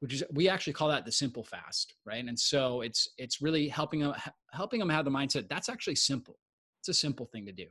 [0.00, 2.24] which is we actually call that the simple fast right?
[2.24, 4.14] And so it's it's really helping them
[4.52, 6.38] helping them have the mindset that's actually simple.
[6.80, 7.66] It's a simple thing to do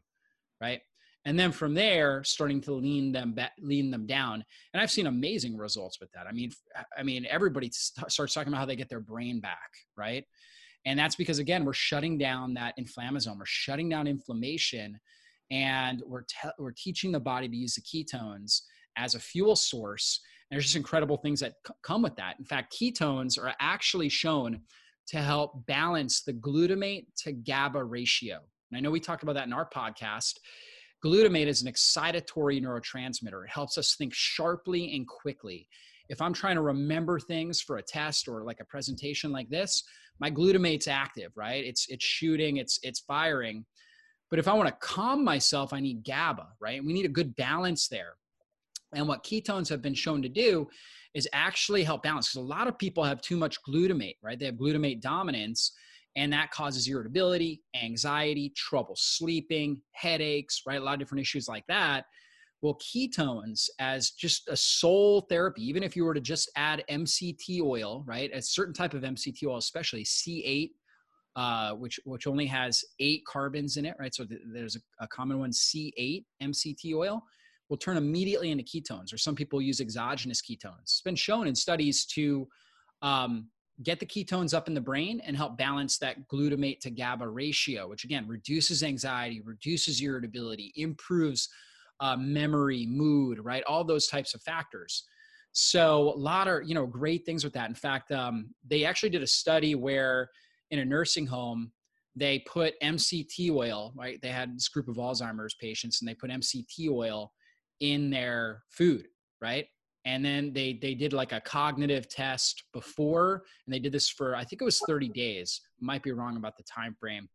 [0.60, 0.82] right
[1.28, 5.08] and then from there starting to lean them back, lean them down and i've seen
[5.08, 6.52] amazing results with that i mean
[6.98, 10.24] i mean everybody st- starts talking about how they get their brain back right
[10.86, 15.00] and that's because again we're shutting down that inflammasome we're shutting down inflammation
[15.52, 18.62] and we're, te- we're teaching the body to use the ketones
[18.98, 20.22] as a fuel source.
[20.50, 22.36] And there's just incredible things that c- come with that.
[22.40, 24.62] In fact, ketones are actually shown
[25.08, 28.40] to help balance the glutamate to GABA ratio.
[28.72, 30.34] And I know we talked about that in our podcast.
[31.04, 33.44] Glutamate is an excitatory neurotransmitter.
[33.44, 35.68] It helps us think sharply and quickly.
[36.10, 39.84] If I'm trying to remember things for a test or like a presentation like this,
[40.20, 41.64] my glutamate's active, right?
[41.64, 43.66] It's it's shooting, it's it's firing.
[44.30, 46.84] But if I want to calm myself, I need GABA, right?
[46.84, 48.16] We need a good balance there.
[48.94, 50.68] And what ketones have been shown to do
[51.14, 52.30] is actually help balance.
[52.30, 54.38] Because a lot of people have too much glutamate, right?
[54.38, 55.74] They have glutamate dominance,
[56.18, 60.82] and that causes irritability, anxiety, trouble sleeping, headaches, right?
[60.82, 62.06] A lot of different issues like that.
[62.64, 67.62] Well, ketones as just a sole therapy, even if you were to just add MCT
[67.62, 68.32] oil, right?
[68.34, 70.72] A certain type of MCT oil, especially C8,
[71.36, 74.14] uh, which which only has eight carbons in it, right?
[74.14, 77.22] So th- there's a, a, common one, C8 MCT oil,
[77.70, 79.14] will turn immediately into ketones.
[79.14, 80.82] Or some people use exogenous ketones.
[80.82, 82.48] It's been shown in studies to
[83.04, 83.50] um,
[83.84, 87.88] get the ketones up in the brain and help balance that glutamate to GABA ratio,
[87.88, 91.50] which again reduces anxiety, reduces irritability, improves
[92.00, 93.64] uh, memory, mood, right?
[93.66, 95.04] All those types of factors.
[95.52, 97.70] So a lot of you know great things with that.
[97.70, 100.30] In fact, um, they actually did a study where
[100.72, 101.72] in a nursing home
[102.16, 103.94] they put MCT oil.
[103.96, 107.32] Right, they had this group of Alzheimer's patients, and they put MCT oil
[107.80, 109.08] in their food.
[109.42, 109.66] Right,
[110.08, 114.36] and then they they did like a cognitive test before, and they did this for
[114.36, 115.60] I think it was 30 days.
[115.82, 117.28] Might be wrong about the time frame,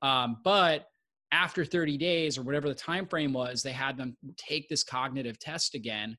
[0.00, 0.86] um, but
[1.32, 5.36] after 30 days or whatever the time frame was they had them take this cognitive
[5.40, 6.16] test again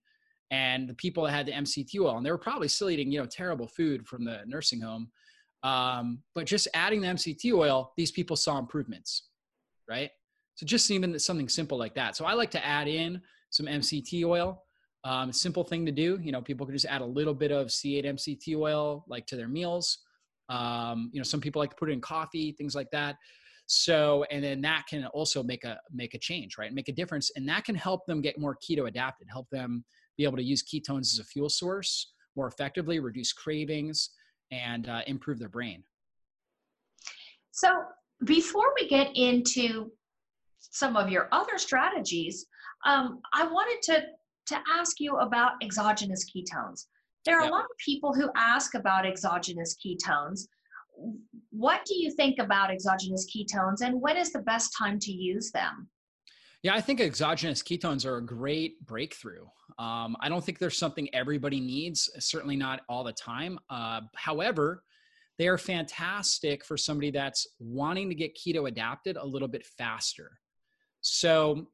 [0.52, 3.18] and the people that had the mct oil and they were probably still eating you
[3.18, 5.10] know terrible food from the nursing home.
[5.64, 9.30] Um, but just adding the mct oil these people saw improvements
[9.88, 10.10] right?
[10.56, 12.18] So just even something simple like that.
[12.18, 14.65] So i like to add in some mct oil
[15.06, 17.68] um, simple thing to do you know people can just add a little bit of
[17.68, 20.00] c8 mct oil like to their meals
[20.50, 23.16] um, you know some people like to put it in coffee things like that
[23.68, 26.72] so, and then that can also make a make a change, right?
[26.74, 29.84] Make a difference, and that can help them get more keto adapted, help them
[30.18, 34.10] be able to use ketones as a fuel source more effectively, reduce cravings,
[34.52, 35.84] and uh, improve their brain.
[37.52, 37.70] So,
[38.26, 39.92] before we get into
[40.60, 42.46] some of your other strategies,
[42.86, 44.04] um, I wanted to
[44.48, 46.86] to ask you about exogenous ketones.
[47.26, 50.48] There are a lot of people who ask about exogenous ketones
[51.52, 55.52] what do you think about exogenous ketones and when is the best time to use
[55.52, 55.90] them?
[56.64, 59.46] Yeah, I think exogenous ketones are a great breakthrough.
[59.78, 63.60] Um, I don't think there's something everybody needs, certainly not all the time.
[63.70, 64.84] Uh, however,
[65.38, 70.32] they are fantastic for somebody that's wanting to get keto adapted a little bit faster.
[71.02, 71.68] So,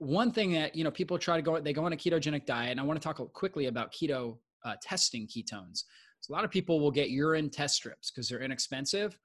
[0.00, 2.70] one thing that you know people try to go they go on a ketogenic diet,
[2.70, 5.84] and I want to talk quickly about keto uh, testing ketones.
[6.20, 9.18] So a lot of people will get urine test strips because they're inexpensive.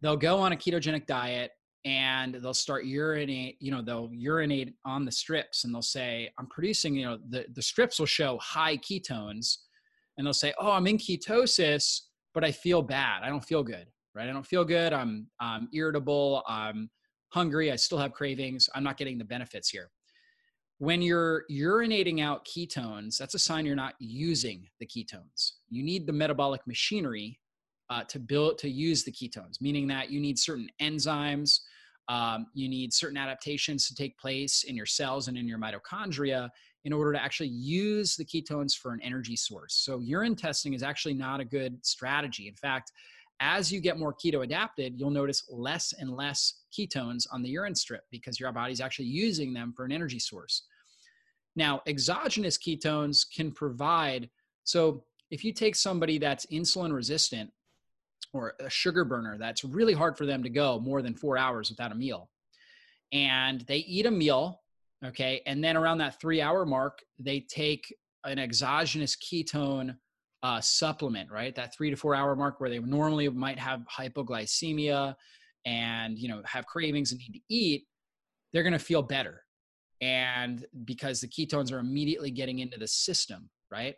[0.00, 1.52] They'll go on a ketogenic diet
[1.84, 6.46] and they'll start urinate, you know, they'll urinate on the strips and they'll say, I'm
[6.46, 9.58] producing, you know, the, the strips will show high ketones
[10.16, 12.00] and they'll say, Oh, I'm in ketosis,
[12.34, 13.22] but I feel bad.
[13.22, 14.28] I don't feel good, right?
[14.28, 14.92] I don't feel good.
[14.92, 16.42] I'm, I'm irritable.
[16.46, 16.90] I'm
[17.30, 17.72] hungry.
[17.72, 18.68] I still have cravings.
[18.74, 19.90] I'm not getting the benefits here
[20.78, 25.52] when you're urinating out ketones, that's a sign you're not using the ketones.
[25.68, 27.40] You need the metabolic machinery
[27.90, 31.60] uh, to build to use the ketones, meaning that you need certain enzymes,
[32.08, 36.48] um, you need certain adaptations to take place in your cells and in your mitochondria
[36.84, 39.74] in order to actually use the ketones for an energy source.
[39.74, 42.48] So urine testing is actually not a good strategy.
[42.48, 42.92] In fact,
[43.40, 47.74] as you get more keto adapted, you'll notice less and less ketones on the urine
[47.74, 50.62] strip because your body's actually using them for an energy source.
[51.56, 54.30] Now, exogenous ketones can provide,
[54.64, 57.50] so if you take somebody that's insulin resistant
[58.32, 61.70] or a sugar burner, that's really hard for them to go more than four hours
[61.70, 62.30] without a meal.
[63.12, 64.60] And they eat a meal,
[65.04, 69.96] okay, and then around that three hour mark, they take an exogenous ketone
[70.42, 71.54] uh, supplement, right?
[71.54, 75.16] That three to four hour mark where they normally might have hypoglycemia
[75.64, 77.84] and you know have cravings and need to eat,
[78.52, 79.42] they're going to feel better,
[80.00, 83.94] and because the ketones are immediately getting into the system, right?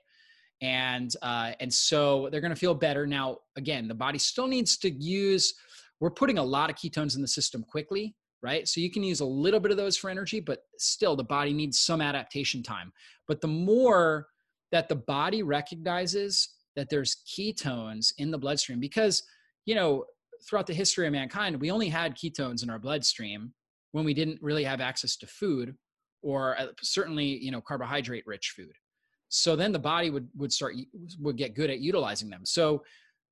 [0.63, 3.07] And uh, and so they're going to feel better.
[3.07, 5.55] Now, again, the body still needs to use.
[6.01, 8.67] We're putting a lot of ketones in the system quickly, right?
[8.67, 11.53] So you can use a little bit of those for energy, but still the body
[11.53, 12.93] needs some adaptation time.
[13.29, 14.27] But the more
[14.73, 19.23] that the body recognizes that there's ketones in the bloodstream because
[19.67, 20.05] you know
[20.49, 23.53] throughout the history of mankind we only had ketones in our bloodstream
[23.93, 25.75] when we didn't really have access to food
[26.23, 28.73] or uh, certainly you know carbohydrate rich food.
[29.29, 30.75] So then the body would would start
[31.21, 32.45] would get good at utilizing them.
[32.45, 32.83] So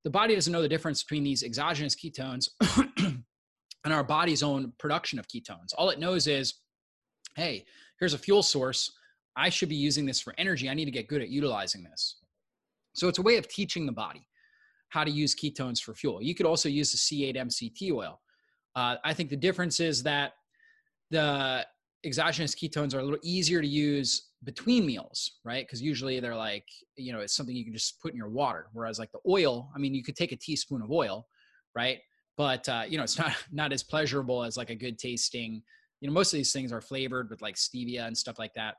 [0.03, 2.49] the body doesn't know the difference between these exogenous ketones
[2.97, 5.73] and our body's own production of ketones.
[5.77, 6.55] All it knows is
[7.35, 7.65] hey
[7.99, 8.91] here's a fuel source.
[9.35, 10.69] I should be using this for energy.
[10.69, 12.17] I need to get good at utilizing this.
[12.93, 14.27] So it's a way of teaching the body
[14.89, 18.19] how to use ketones for fuel you could also use the c8 mct oil
[18.75, 20.33] uh, i think the difference is that
[21.11, 21.65] the
[22.05, 25.65] exogenous ketones are a little easier to use between meals, right?
[25.65, 28.67] Because usually they're like, you know, it's something you can just put in your water.
[28.73, 31.27] Whereas like the oil, I mean, you could take a teaspoon of oil,
[31.75, 31.99] right?
[32.37, 35.61] But uh, you know, it's not not as pleasurable as like a good tasting.
[35.99, 38.75] You know, most of these things are flavored with like stevia and stuff like that.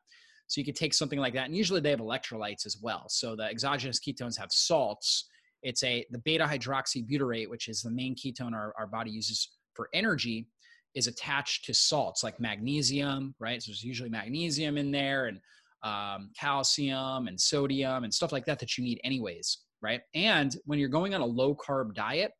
[0.46, 3.04] So you could take something like that, and usually they have electrolytes as well.
[3.08, 5.28] So the exogenous ketones have salts.
[5.62, 9.88] It's a the beta hydroxybutyrate, which is the main ketone our, our body uses for
[9.92, 10.46] energy
[10.94, 13.62] is attached to salts like magnesium, right?
[13.62, 15.40] So there's usually magnesium in there and
[15.82, 20.00] um, calcium and sodium and stuff like that that you need anyways, right?
[20.14, 22.32] And when you're going on a low carb diet,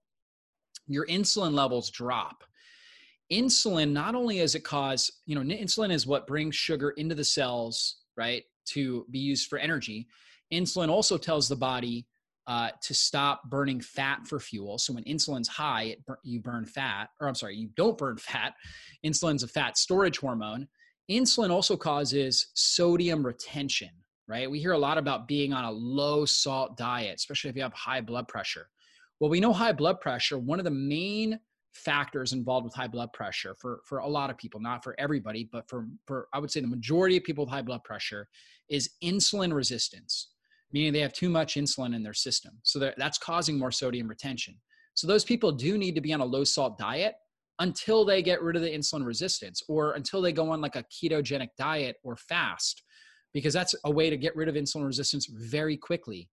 [0.87, 2.43] your insulin levels drop.
[3.33, 7.25] Insulin not only does it cause, you know, insulin is what brings sugar into the
[7.25, 10.09] cells, right, to be used for energy.
[10.53, 12.07] Insulin also tells the body
[12.51, 14.77] uh, to stop burning fat for fuel.
[14.77, 18.55] So when insulin's high, it, you burn fat, or I'm sorry, you don't burn fat.
[19.07, 20.67] Insulin's a fat storage hormone.
[21.09, 23.91] Insulin also causes sodium retention,
[24.27, 24.51] right?
[24.51, 27.73] We hear a lot about being on a low salt diet, especially if you have
[27.73, 28.69] high blood pressure.
[29.21, 31.39] Well, we know high blood pressure, one of the main
[31.73, 35.49] factors involved with high blood pressure for, for a lot of people, not for everybody,
[35.53, 38.27] but for, for I would say the majority of people with high blood pressure
[38.69, 40.31] is insulin resistance
[40.73, 42.53] meaning they have too much insulin in their system.
[42.63, 44.55] So that's causing more sodium retention.
[44.95, 47.15] So those people do need to be on a low salt diet
[47.59, 50.85] until they get rid of the insulin resistance or until they go on like a
[50.85, 52.83] ketogenic diet or fast,
[53.35, 56.29] because that's a way to get rid of insulin resistance very quickly.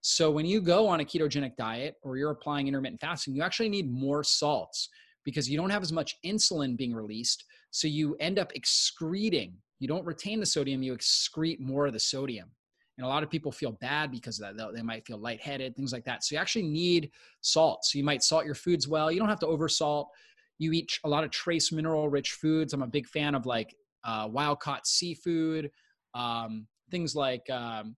[0.00, 3.68] So when you go on a ketogenic diet or you're applying intermittent fasting, you actually
[3.68, 4.88] need more salts
[5.24, 7.44] because you don't have as much insulin being released.
[7.72, 12.00] So you end up excreting, you don't retain the sodium, you excrete more of the
[12.00, 12.50] sodium
[12.98, 14.74] and a lot of people feel bad because of that.
[14.74, 16.24] They might feel lightheaded, things like that.
[16.24, 17.84] So you actually need salt.
[17.84, 19.10] So you might salt your foods well.
[19.10, 20.06] You don't have to oversalt.
[20.58, 22.72] You eat a lot of trace mineral rich foods.
[22.72, 23.72] I'm a big fan of like
[24.04, 25.70] uh, wild caught seafood,
[26.14, 27.94] um, things like um,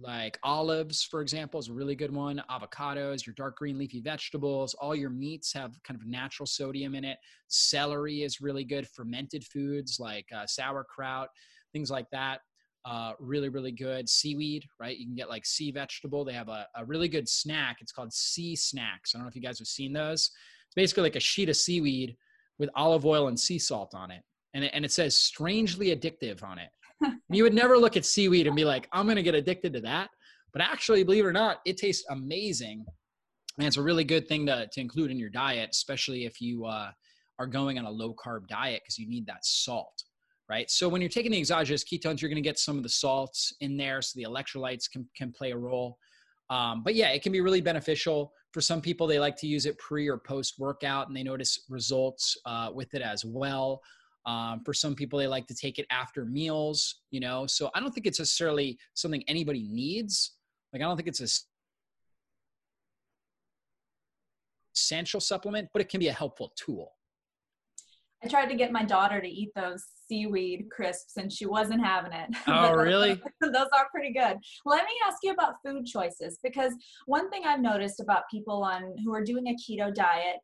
[0.00, 2.42] like olives, for example, is a really good one.
[2.50, 7.04] Avocados, your dark green leafy vegetables, all your meats have kind of natural sodium in
[7.04, 7.18] it.
[7.46, 8.88] Celery is really good.
[8.88, 11.28] Fermented foods like uh, sauerkraut,
[11.72, 12.40] things like that
[12.86, 14.08] uh, really, really good.
[14.08, 14.96] Seaweed, right?
[14.96, 16.24] You can get like sea vegetable.
[16.24, 17.78] They have a, a really good snack.
[17.80, 18.74] It's called SeaSnax.
[18.74, 20.30] I don't know if you guys have seen those.
[20.68, 22.16] It's basically like a sheet of seaweed
[22.60, 24.22] with olive oil and sea salt on it.
[24.54, 26.70] And it, and it says strangely addictive on it.
[27.28, 29.80] you would never look at seaweed and be like, I'm going to get addicted to
[29.80, 30.08] that.
[30.52, 32.86] But actually, believe it or not, it tastes amazing.
[33.58, 36.64] And it's a really good thing to, to include in your diet, especially if you
[36.66, 36.92] uh,
[37.40, 40.04] are going on a low carb diet because you need that salt
[40.48, 40.70] right?
[40.70, 43.52] So when you're taking the exogenous ketones, you're going to get some of the salts
[43.60, 45.98] in there, so the electrolytes can can play a role.
[46.48, 49.06] Um, but yeah, it can be really beneficial for some people.
[49.06, 52.94] They like to use it pre or post workout, and they notice results uh, with
[52.94, 53.80] it as well.
[54.26, 57.02] Um, for some people, they like to take it after meals.
[57.10, 60.32] You know, so I don't think it's necessarily something anybody needs.
[60.72, 61.28] Like I don't think it's a
[64.76, 66.95] essential supplement, but it can be a helpful tool.
[68.26, 72.12] I tried to get my daughter to eat those seaweed crisps and she wasn't having
[72.12, 72.28] it.
[72.48, 73.20] Oh, really?
[73.40, 74.36] those are pretty good.
[74.64, 76.72] Let me ask you about food choices because
[77.06, 80.38] one thing I've noticed about people on who are doing a keto diet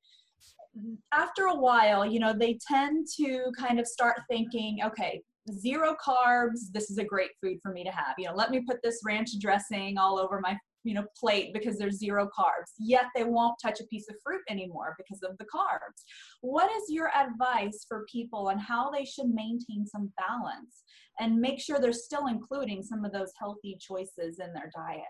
[1.13, 6.71] after a while, you know, they tend to kind of start thinking, okay, zero carbs,
[6.73, 8.15] this is a great food for me to have.
[8.17, 11.79] You know, let me put this ranch dressing all over my you know plate because
[11.79, 15.45] there's zero carbs yet they won't touch a piece of fruit anymore because of the
[15.45, 16.03] carbs.
[16.41, 20.83] What is your advice for people on how they should maintain some balance
[21.21, 25.03] and make sure they're still including some of those healthy choices in their diet?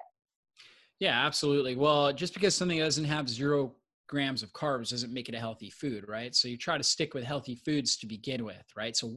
[0.99, 1.77] Yeah absolutely.
[1.77, 3.75] Well just because something doesn't have zero
[4.09, 6.35] grams of carbs doesn't make it a healthy food right?
[6.35, 8.97] So you try to stick with healthy foods to begin with right?
[8.97, 9.17] So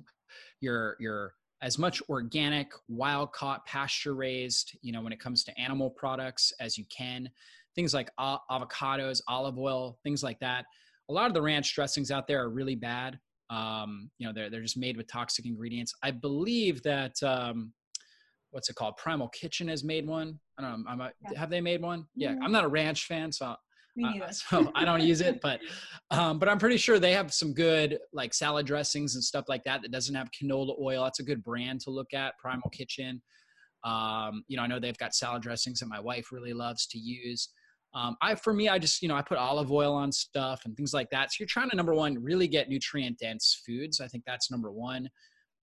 [0.62, 5.60] your your as much organic, wild caught, pasture raised, you know, when it comes to
[5.60, 7.30] animal products as you can.
[7.76, 10.66] Things like avocados, olive oil, things like that.
[11.10, 13.20] A lot of the ranch dressings out there are really bad.
[13.50, 15.94] Um, you know, they're, they're just made with toxic ingredients.
[16.04, 17.74] I believe that, um,
[18.52, 18.98] what's it called?
[18.98, 20.40] Primal Kitchen has made one.
[20.58, 20.90] I don't know.
[20.90, 21.40] I'm a, yeah.
[21.40, 22.06] Have they made one?
[22.16, 22.32] Yeah.
[22.32, 22.44] Mm-hmm.
[22.44, 23.56] I'm not a ranch fan, so.
[24.04, 25.60] Uh, so I don't use it, but
[26.12, 29.64] um, but I'm pretty sure they have some good like salad dressings and stuff like
[29.64, 31.04] that that doesn't have canola oil.
[31.04, 32.38] That's a good brand to look at.
[32.38, 33.22] Primal Kitchen.
[33.84, 36.98] Um, you know, I know they've got salad dressings that my wife really loves to
[36.98, 37.50] use.
[37.94, 40.76] Um, I, for me, I just, you know, I put olive oil on stuff and
[40.76, 41.32] things like that.
[41.32, 44.02] So you're trying to number one, really get nutrient dense foods.
[44.02, 45.10] I think that's number one.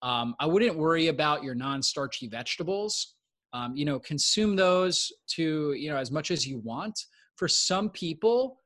[0.01, 3.15] Um, I wouldn't worry about your non-starchy vegetables.
[3.53, 6.99] Um, you know, consume those to, you know, as much as you want.
[7.35, 8.59] For some people,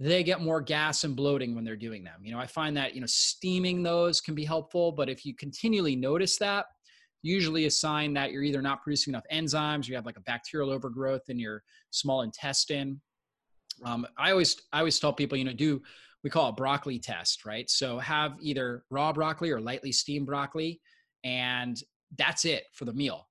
[0.00, 2.20] they get more gas and bloating when they're doing them.
[2.22, 5.34] You know, I find that, you know, steaming those can be helpful, but if you
[5.34, 6.66] continually notice that,
[7.22, 10.22] usually a sign that you're either not producing enough enzymes, or you have like a
[10.22, 13.00] bacterial overgrowth in your small intestine.
[13.84, 15.80] Um, I always I always tell people, you know, do
[16.22, 17.68] we call it broccoli test, right?
[17.70, 20.80] So have either raw broccoli or lightly steamed broccoli,
[21.22, 21.80] and
[22.16, 23.26] that's it for the meal.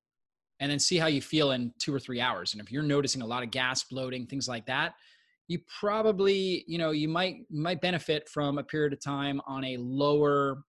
[0.63, 2.53] And then see how you feel in two or three hours.
[2.53, 4.93] And if you're noticing a lot of gas, bloating, things like that,
[5.49, 9.75] you probably, you know, you might might benefit from a period of time on a
[9.75, 10.63] lower,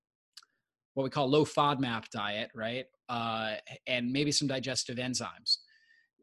[0.95, 2.87] what we call low FODMAP diet, right?
[3.09, 3.55] uh,
[3.87, 5.59] and maybe some digestive enzymes.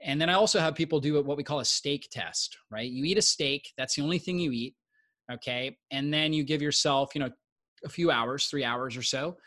[0.03, 2.89] And then I also have people do what we call a steak test, right?
[2.89, 4.75] You eat a steak, that's the only thing you eat,
[5.31, 5.77] okay?
[5.91, 7.29] And then you give yourself, you know,
[7.83, 9.37] a few hours, three hours or so.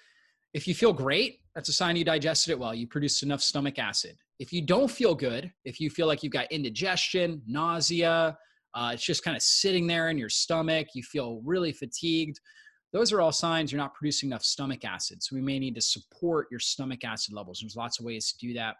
[0.53, 2.75] If you feel great, that's a sign you digested it well.
[2.75, 4.17] You produced enough stomach acid.
[4.39, 8.37] If you don't feel good, if you feel like you've got indigestion, nausea,
[8.75, 12.41] uh, it's just kind of sitting there in your stomach, you feel really fatigued,
[12.95, 15.21] those are all signs you're not producing enough stomach acid.
[15.21, 17.59] So we may need to support your stomach acid levels.
[17.61, 18.77] There's lots of ways to do that.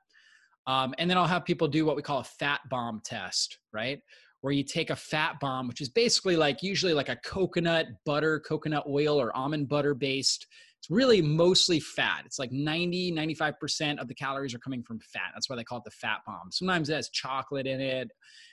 [0.69, 4.01] Um, and then I'll have people do what we call a fat bomb test, right?
[4.41, 8.39] Where you take a fat bomb, which is basically like usually like a coconut butter,
[8.41, 10.47] coconut oil, or almond butter based.
[10.85, 12.25] It's really mostly fat.
[12.27, 15.31] It's like 90, 95% of the calories are coming from fat.
[15.33, 16.51] That's why they call it the fat bomb.
[16.51, 18.11] Sometimes it has chocolate in it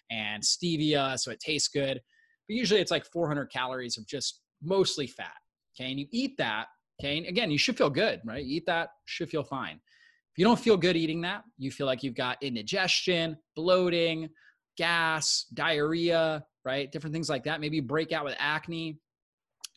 [0.10, 2.00] and stevia, so it tastes good.
[2.48, 5.34] But usually it's like 400 calories of just mostly fat.
[5.76, 5.90] Okay.
[5.90, 6.68] And you eat that.
[7.02, 7.18] Okay.
[7.18, 8.46] And again, you should feel good, right?
[8.46, 9.76] You eat that, should feel fine.
[9.76, 14.30] If you don't feel good eating that, you feel like you've got indigestion, bloating,
[14.78, 16.90] gas, diarrhea, right?
[16.94, 17.60] Different things like that.
[17.60, 19.00] Maybe you break out with acne.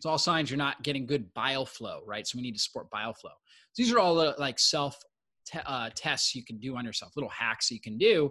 [0.04, 2.26] It's all signs you're not getting good bile flow, right?
[2.26, 3.30] So we need to support bile flow.
[3.72, 4.98] So these are all the, like self
[5.46, 8.30] te- uh, tests you can do on yourself, little hacks you can do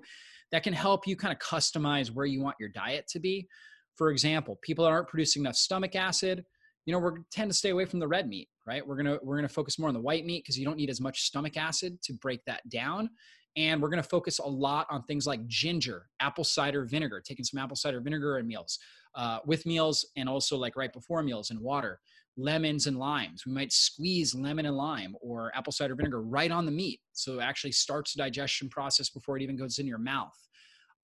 [0.52, 3.48] that can help you kind of customize where you want your diet to be.
[3.96, 6.46] For example, people that aren't producing enough stomach acid,
[6.86, 8.86] you know, we're tend to stay away from the red meat, right?
[8.86, 11.02] We're gonna we're gonna focus more on the white meat because you don't need as
[11.02, 13.10] much stomach acid to break that down.
[13.56, 17.60] And we're gonna focus a lot on things like ginger, apple cider vinegar, taking some
[17.60, 18.78] apple cider vinegar in meals,
[19.16, 22.00] uh, with meals, and also like right before meals and water.
[22.36, 23.46] Lemons and limes.
[23.46, 27.40] We might squeeze lemon and lime or apple cider vinegar right on the meat, so
[27.40, 30.36] it actually starts the digestion process before it even goes in your mouth.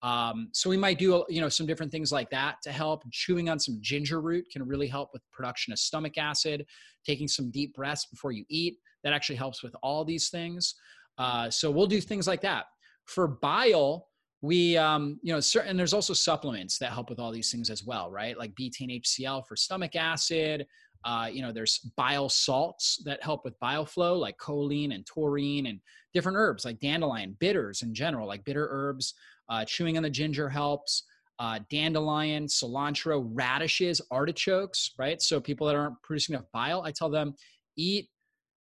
[0.02, 3.04] Um, so we might do you know some different things like that to help.
[3.12, 6.66] Chewing on some ginger root can really help with production of stomach acid.
[7.06, 10.74] Taking some deep breaths before you eat that actually helps with all these things.
[11.18, 12.66] Uh, so we'll do things like that.
[13.04, 14.08] For bile,
[14.42, 17.84] we um, you know certain there's also supplements that help with all these things as
[17.84, 18.38] well, right?
[18.38, 20.66] Like betaine HCl for stomach acid.
[21.04, 25.66] Uh, you know, there's bile salts that help with bile flow, like choline and taurine,
[25.66, 25.80] and
[26.12, 29.14] different herbs like dandelion, bitters in general, like bitter herbs.
[29.48, 31.04] Uh, chewing on the ginger helps.
[31.38, 35.22] Uh, dandelion, cilantro, radishes, artichokes, right?
[35.22, 37.34] So people that aren't producing enough bile, I tell them
[37.76, 38.10] eat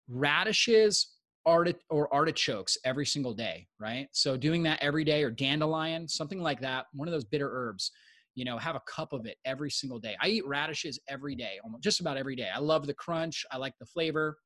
[0.09, 1.12] radishes
[1.47, 4.09] arti- or artichokes every single day, right?
[4.13, 7.91] So doing that every day or dandelion, something like that, one of those bitter herbs,
[8.35, 10.17] you know, have a cup of it every single day.
[10.21, 12.49] I eat radishes every day, almost just about every day.
[12.55, 13.45] I love the crunch.
[13.51, 14.39] I like the flavor.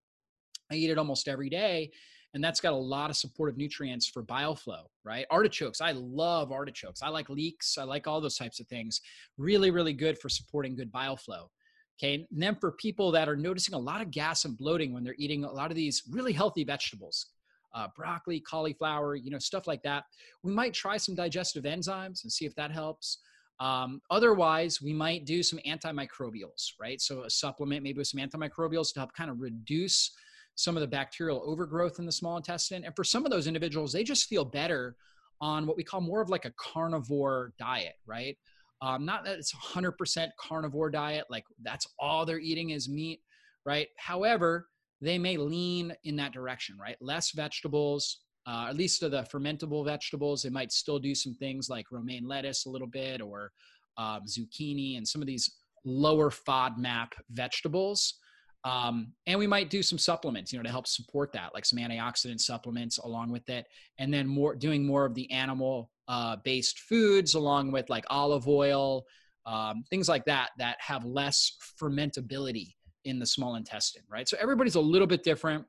[0.71, 1.91] I eat it almost every day
[2.37, 5.25] and that's got a lot of supportive nutrients for bile flow, right?
[5.31, 7.01] Artichokes, I love artichokes.
[7.01, 9.01] I like leeks, I like all those types of things.
[9.39, 11.51] Really, really good for supporting good bile flow.
[11.99, 15.03] Okay, and then for people that are noticing a lot of gas and bloating when
[15.03, 17.27] they're eating a lot of these really healthy vegetables,
[17.75, 20.05] uh, broccoli, cauliflower, you know, stuff like that,
[20.43, 23.19] we might try some digestive enzymes and see if that helps.
[23.61, 27.01] Um, otherwise, we might do some antimicrobials, right?
[27.01, 30.13] So a supplement maybe with some antimicrobials to help kind of reduce
[30.55, 32.85] some of the bacterial overgrowth in the small intestine.
[32.85, 34.97] And for some of those individuals, they just feel better
[35.41, 38.37] on what we call more of like a carnivore diet, right?
[38.83, 43.21] Um, not that it's 100% carnivore diet, like that's all they're eating is meat,
[43.65, 43.89] right?
[43.97, 44.69] However,
[45.01, 46.97] they may lean in that direction, right?
[47.01, 50.43] Less vegetables, uh, at least of the fermentable vegetables.
[50.43, 53.51] They might still do some things like romaine lettuce a little bit or
[53.99, 55.51] um, zucchini and some of these
[55.85, 58.19] lower FODMAP vegetables.
[58.65, 61.79] Um, and we might do some supplements, you know, to help support that, like some
[61.79, 63.65] antioxidant supplements along with it,
[63.99, 68.49] and then more doing more of the animal uh, based foods along with like olive
[68.49, 69.05] oil,
[69.45, 74.29] um, things like that that have less fermentability in the small intestine, right?
[74.29, 75.65] So everybody's a little bit different.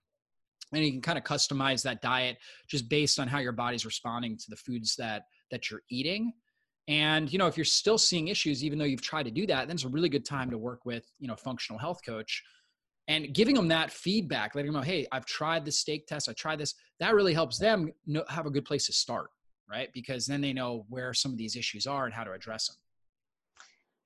[0.74, 4.38] And you can kind of customize that diet just based on how your body's responding
[4.38, 6.34] to the foods that that you're eating.
[6.90, 9.68] And you know, if you're still seeing issues, even though you've tried to do that,
[9.68, 12.44] then it's a really good time to work with you know functional health coach
[13.08, 16.34] and giving them that feedback, letting them know, hey, I've tried the steak test, I
[16.34, 16.76] tried this.
[17.00, 19.30] That really helps them know, have a good place to start,
[19.70, 19.90] right?
[19.94, 22.78] Because then they know where some of these issues are and how to address them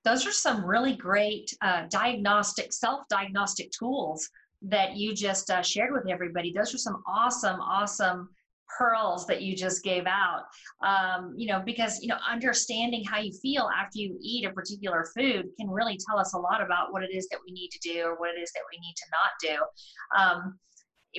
[0.04, 4.28] those are some really great uh, diagnostic, self-diagnostic tools
[4.62, 6.52] that you just uh, shared with everybody.
[6.52, 8.28] Those are some awesome, awesome
[8.78, 10.44] pearls that you just gave out.
[10.84, 15.06] Um, you know, because you know, understanding how you feel after you eat a particular
[15.16, 17.78] food can really tell us a lot about what it is that we need to
[17.80, 20.18] do or what it is that we need to not do.
[20.18, 20.58] Um,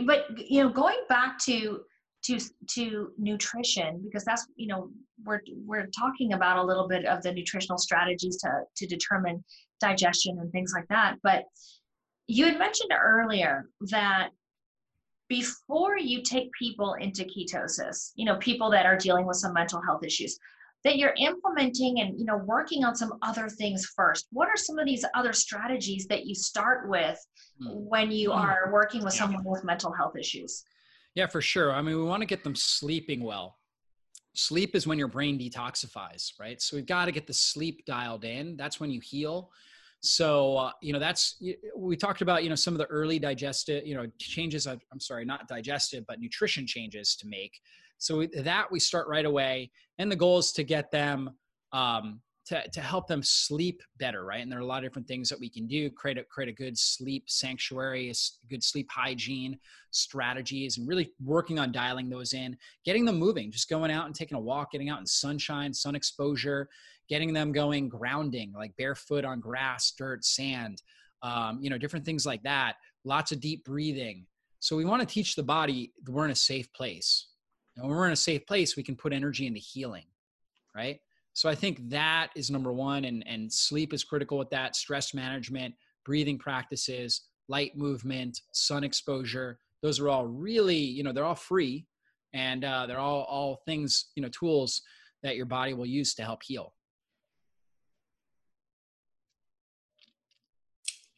[0.07, 1.81] but you know, going back to
[2.23, 4.89] to to nutrition because that's you know
[5.25, 9.43] we're we're talking about a little bit of the nutritional strategies to to determine
[9.79, 11.45] digestion and things like that but
[12.27, 14.29] you had mentioned earlier that
[15.27, 19.81] before you take people into ketosis you know people that are dealing with some mental
[19.81, 20.39] health issues
[20.83, 24.79] that you're implementing and you know working on some other things first what are some
[24.79, 27.19] of these other strategies that you start with
[27.61, 27.67] hmm.
[27.69, 28.37] when you hmm.
[28.37, 30.63] are working with someone with mental health issues
[31.15, 31.71] yeah, for sure.
[31.71, 33.57] I mean, we want to get them sleeping well.
[34.35, 36.59] Sleep is when your brain detoxifies, right?
[36.61, 38.57] So we've got to get the sleep dialed in.
[38.57, 39.51] That's when you heal.
[40.01, 41.41] So, uh, you know, that's,
[41.77, 45.23] we talked about, you know, some of the early digestive, you know, changes, I'm sorry,
[45.23, 47.59] not digestive, but nutrition changes to make.
[47.99, 49.71] So that we start right away.
[49.99, 51.29] And the goal is to get them
[51.71, 54.41] um, to, to help them sleep better, right?
[54.41, 56.49] And there are a lot of different things that we can do, create a, create
[56.49, 58.13] a good sleep sanctuary, a
[58.49, 59.57] good sleep hygiene
[59.91, 64.15] strategies, and really working on dialing those in, getting them moving, just going out and
[64.15, 66.67] taking a walk, getting out in sunshine, sun exposure,
[67.07, 70.81] getting them going grounding, like barefoot on grass, dirt, sand,
[71.21, 72.75] um, you know, different things like that.
[73.05, 74.25] Lots of deep breathing.
[74.59, 77.27] So we want to teach the body we're in a safe place.
[77.75, 80.05] And when we're in a safe place, we can put energy into healing,
[80.75, 80.99] right?
[81.33, 84.75] So I think that is number one, and and sleep is critical with that.
[84.75, 85.73] Stress management,
[86.05, 89.59] breathing practices, light movement, sun exposure.
[89.81, 91.87] Those are all really, you know, they're all free,
[92.33, 94.81] and uh, they're all all things, you know, tools
[95.23, 96.73] that your body will use to help heal.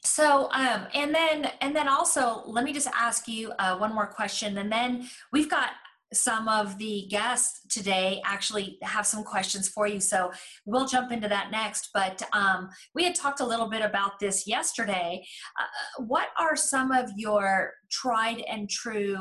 [0.04, 4.06] So, um, and then, and then also, let me just ask you uh, one more
[4.06, 5.72] question, and then we've got
[6.16, 10.00] some of the guests today actually have some questions for you.
[10.00, 10.32] So
[10.66, 11.90] we'll jump into that next.
[11.94, 15.26] But um, we had talked a little bit about this yesterday.
[15.60, 19.18] Uh, what are some of your tried and true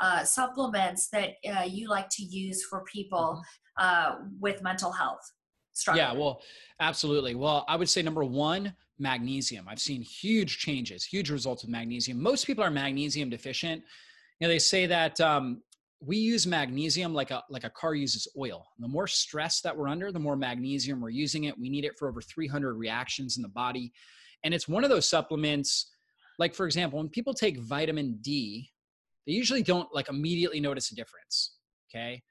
[0.00, 3.42] uh, supplements that uh, you like to use for people
[3.78, 4.12] mm-hmm.
[4.12, 5.22] uh, with mental health?
[5.94, 6.40] Yeah, well,
[6.78, 7.34] absolutely.
[7.34, 9.66] Well, I would say number one, magnesium.
[9.68, 12.22] I've seen huge changes, huge results with magnesium.
[12.22, 13.82] Most people are magnesium deficient.
[14.38, 15.62] You know, they say that um,
[16.06, 18.66] we use magnesium like a like a car uses oil.
[18.78, 21.58] The more stress that we're under, the more magnesium we're using it.
[21.58, 23.92] We need it for over 300 reactions in the body,
[24.42, 25.90] and it's one of those supplements.
[26.38, 28.70] Like for example, when people take vitamin D,
[29.26, 31.56] they usually don't like immediately notice a difference.
[31.90, 32.22] Okay,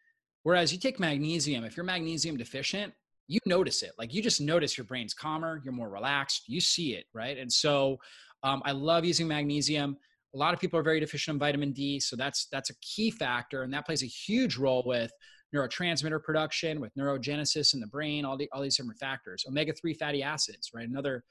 [0.44, 2.94] whereas you take magnesium, if you're magnesium deficient,
[3.28, 3.92] you notice it.
[3.98, 7.38] Like you just notice your brain's calmer, you're more relaxed, you see it, right?
[7.38, 7.98] And so
[8.44, 9.98] um, I love using magnesium
[10.34, 13.12] a lot of people are very deficient in vitamin D, so that's that's a key
[13.12, 15.12] factor, and that plays a huge role with
[15.56, 19.46] neurotransmitter production, with neurogenesis in the brain, all the all these different factors.
[19.48, 20.88] Omega three fatty acids, right?
[20.88, 21.24] Another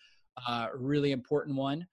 [0.48, 1.86] uh, really important one.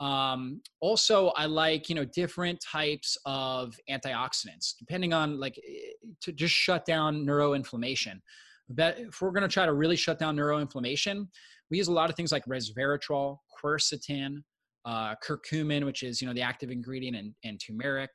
[0.00, 5.92] Um, also, I like you know different types of antioxidants, depending on like eh,
[6.22, 8.20] to just shut down neuroinflammation.
[8.68, 11.28] But if we're going to try to really shut down neuroinflammation,
[11.70, 14.42] we use a lot of things like resveratrol, quercetin,
[14.86, 18.10] uh, curcumin, which is you know the active ingredient, and, and turmeric.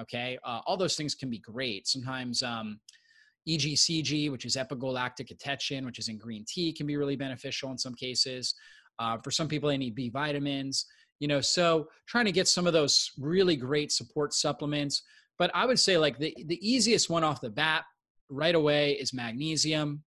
[0.00, 1.86] Okay, uh, all those things can be great.
[1.86, 2.80] Sometimes um,
[3.48, 7.94] EGCG, which is epigallocatechin, which is in green tea, can be really beneficial in some
[7.94, 8.54] cases.
[8.98, 10.86] Uh, for some people, they need B vitamins.
[11.20, 15.02] You know, so trying to get some of those really great support supplements.
[15.38, 17.84] But I would say like the the easiest one off the bat
[18.30, 20.02] right away is magnesium.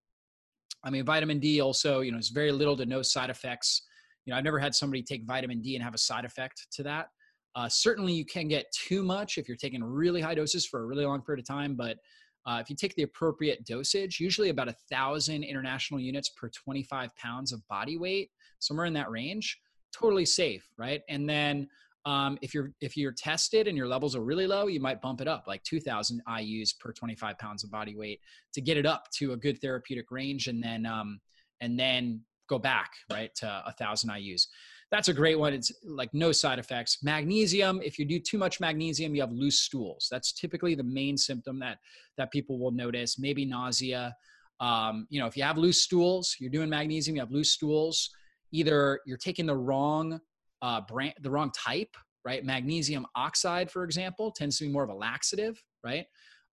[0.82, 3.82] I mean, vitamin D also, you know, is very little to no side effects
[4.24, 6.82] you know, I've never had somebody take vitamin D and have a side effect to
[6.84, 7.08] that.
[7.56, 10.86] Uh, certainly, you can get too much if you're taking really high doses for a
[10.86, 11.74] really long period of time.
[11.74, 11.98] But
[12.46, 17.14] uh, if you take the appropriate dosage, usually about a thousand international units per 25
[17.16, 19.58] pounds of body weight, somewhere in that range,
[19.92, 21.02] totally safe, right?
[21.08, 21.68] And then
[22.06, 25.20] um, if you're if you're tested and your levels are really low, you might bump
[25.20, 28.20] it up like 2,000 IU's per 25 pounds of body weight
[28.54, 31.20] to get it up to a good therapeutic range, and then um,
[31.60, 34.48] and then go back right to a thousand IU's.
[34.90, 35.54] That's a great one.
[35.54, 36.98] It's like no side effects.
[37.02, 40.08] Magnesium, if you do too much magnesium, you have loose stools.
[40.10, 41.78] That's typically the main symptom that
[42.18, 43.18] that people will notice.
[43.18, 44.14] Maybe nausea.
[44.58, 48.10] Um, you know, if you have loose stools, you're doing magnesium, you have loose stools.
[48.52, 50.20] Either you're taking the wrong
[50.60, 52.44] uh, brand, the wrong type, right?
[52.44, 56.04] Magnesium oxide, for example, tends to be more of a laxative, right?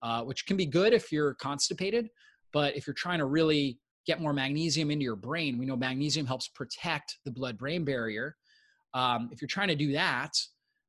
[0.02, 2.10] Uh, which can be good if you're constipated,
[2.52, 5.58] but if you're trying to really get more magnesium into your brain.
[5.58, 8.36] We know magnesium helps protect the blood brain barrier.
[8.94, 10.32] Um, if you're trying to do that,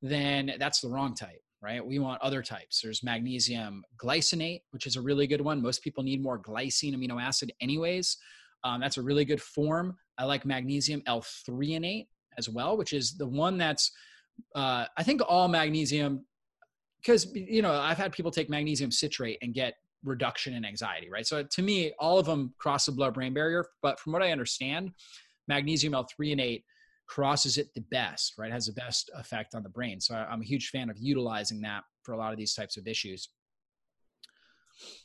[0.01, 1.85] then that's the wrong type, right?
[1.85, 2.81] We want other types.
[2.81, 5.61] There's magnesium glycinate, which is a really good one.
[5.61, 8.17] Most people need more glycine amino acid, anyways.
[8.63, 9.95] Um, that's a really good form.
[10.17, 12.07] I like magnesium L-threonate
[12.37, 13.91] as well, which is the one that's,
[14.55, 16.25] uh, I think all magnesium,
[17.01, 21.25] because, you know, I've had people take magnesium citrate and get reduction in anxiety, right?
[21.25, 23.65] So to me, all of them cross the blood brain barrier.
[23.81, 24.91] But from what I understand,
[25.47, 26.63] magnesium L-threonate
[27.07, 28.51] crosses it the best, right?
[28.51, 29.99] Has the best effect on the brain.
[29.99, 32.87] So I'm a huge fan of utilizing that for a lot of these types of
[32.87, 33.29] issues.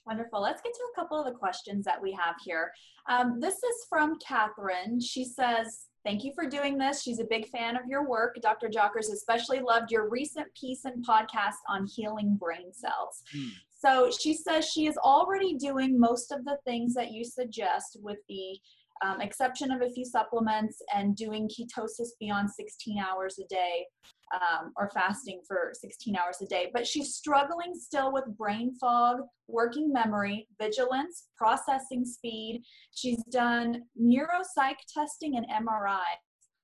[0.06, 0.42] Wonderful.
[0.42, 2.72] Let's get to a couple of the questions that we have here.
[3.08, 5.00] Um, this is from Catherine.
[5.00, 7.00] She says, Thank you for doing this.
[7.00, 8.36] She's a big fan of your work.
[8.42, 8.68] Dr.
[8.68, 13.22] Jockers especially loved your recent piece and podcast on healing brain cells.
[13.36, 13.50] Mm.
[13.84, 18.18] So she says she is already doing most of the things that you suggest with
[18.28, 18.58] the
[19.04, 23.84] um, exception of a few supplements and doing ketosis beyond 16 hours a day
[24.32, 26.70] um, or fasting for 16 hours a day.
[26.72, 32.62] But she's struggling still with brain fog, working memory, vigilance, processing speed.
[32.94, 36.04] She's done neuropsych testing and MRI.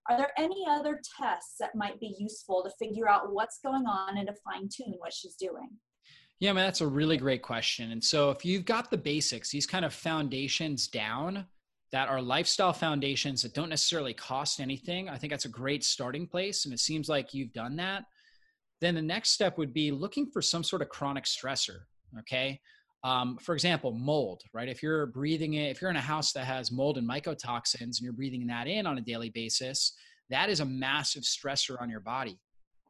[0.09, 4.17] Are there any other tests that might be useful to figure out what's going on
[4.17, 5.69] and to fine tune what she's doing?
[6.41, 7.91] Yeah, man, that's a really great question.
[7.91, 11.47] And so if you've got the basics, these kind of foundations down
[11.91, 16.29] that are lifestyle foundations that don't necessarily cost anything, I think that's a great starting
[16.29, 16.65] place.
[16.65, 18.05] And it seems like you've done that.
[18.81, 21.81] Then the next step would be looking for some sort of chronic stressor.
[22.21, 22.61] Okay.
[23.03, 24.69] Um, for example, mold, right?
[24.69, 28.01] If you're breathing it, if you're in a house that has mold and mycotoxins and
[28.01, 29.95] you're breathing that in on a daily basis,
[30.31, 32.39] that is a massive stressor on your body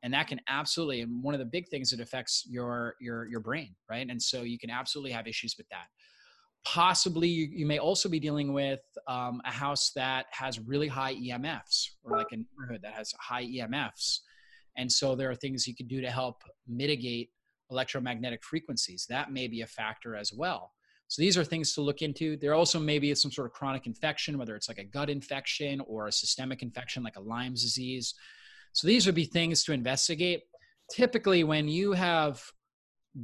[0.03, 3.41] and that can absolutely and one of the big things that affects your your your
[3.41, 4.09] brain right?
[4.09, 5.87] And so you can absolutely have issues with that.
[6.65, 11.15] Possibly you, you may also be dealing with um, a house that has really high
[11.15, 14.21] emfs or like a neighborhood that has high emfs
[14.79, 17.31] and so there are things you can do to help mitigate
[17.71, 19.07] electromagnetic frequencies.
[19.11, 20.73] That may be a factor as well.
[21.09, 22.37] So these are things to look into.
[22.37, 25.81] There also may be some sort of chronic infection, whether it's like a gut infection
[25.81, 28.15] or a systemic infection like a Lyme's disease.
[28.73, 30.43] So these would be things to investigate.
[30.95, 32.43] Typically, when you have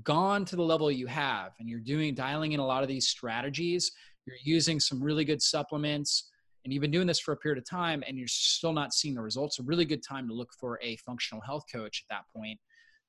[0.02, 3.08] gone to the level you have and you're doing dialing in a lot of these
[3.08, 3.90] strategies,
[4.26, 6.30] you're using some really good supplements,
[6.64, 9.14] and you've been doing this for a period of time and you're still not seeing
[9.14, 12.24] the results, a really good time to look for a functional health coach at that
[12.34, 12.58] point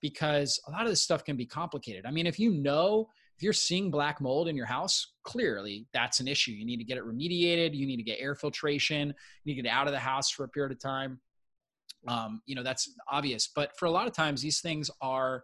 [0.02, 2.06] because a lot of this stuff can be complicated.
[2.06, 3.08] I mean, if you know
[3.38, 6.52] if you're seeing black mold in your house, clearly that's an issue.
[6.52, 7.74] You need to get it remediated.
[7.74, 9.08] You need to get air filtration.
[9.44, 11.20] You need to get out of the house for a period of time
[12.08, 15.44] um, you know that's obvious but for a lot of times these things are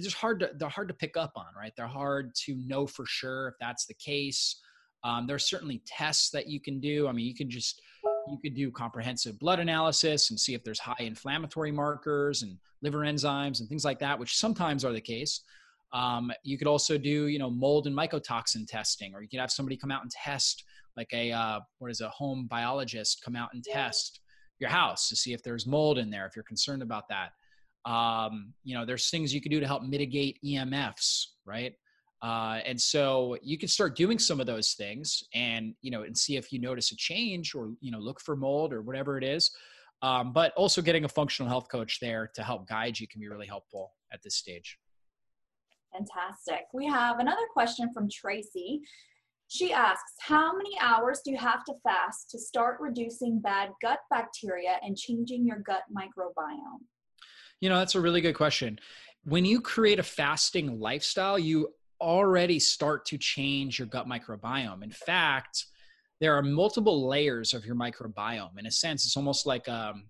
[0.00, 1.72] just hard to they're hard to pick up on right?
[1.76, 4.60] They're hard to know for sure if that's the case.
[5.04, 7.08] Um, there are certainly tests that you can do.
[7.08, 7.80] I mean you can just
[8.28, 12.98] you could do comprehensive blood analysis and see if there's high inflammatory markers and liver
[12.98, 15.42] enzymes and things like that which sometimes are the case.
[15.92, 19.52] Um, you could also do you know mold and mycotoxin testing or you could have
[19.52, 20.64] somebody come out and test
[20.96, 24.20] like a uh, what is a home biologist come out and test
[24.58, 27.30] your house to see if there's mold in there if you're concerned about that.
[27.90, 31.72] Um, you know there's things you can do to help mitigate emfs right?
[32.22, 36.16] Uh, and so you can start doing some of those things and you know and
[36.16, 39.24] see if you notice a change or you know look for mold or whatever it
[39.24, 39.50] is.
[40.02, 43.28] Um, but also getting a functional health coach there to help guide you can be
[43.28, 44.78] really helpful at this stage.
[45.90, 46.66] Fantastic.
[46.74, 48.82] We have another question from tracy
[49.48, 54.00] she asks, How many hours do you have to fast to start reducing bad gut
[54.10, 56.82] bacteria and changing your gut microbiome?
[57.60, 58.78] You know, that's a really good question.
[59.24, 61.68] When you create a fasting lifestyle, you
[62.00, 64.82] already start to change your gut microbiome.
[64.82, 65.66] In fact,
[66.20, 68.58] there are multiple layers of your microbiome.
[68.58, 70.04] In a sense, it's almost like um,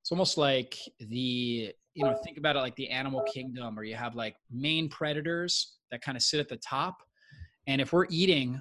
[0.00, 3.94] it's almost like the you know think about it like the animal kingdom, where you
[3.94, 6.98] have like main predators that kind of sit at the top,
[7.66, 8.60] and if we're eating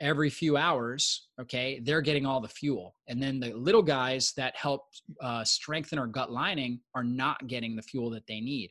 [0.00, 2.94] every few hours, okay, they're getting all the fuel.
[3.08, 4.82] And then the little guys that help
[5.20, 8.70] uh, strengthen our gut lining are not getting the fuel that they need.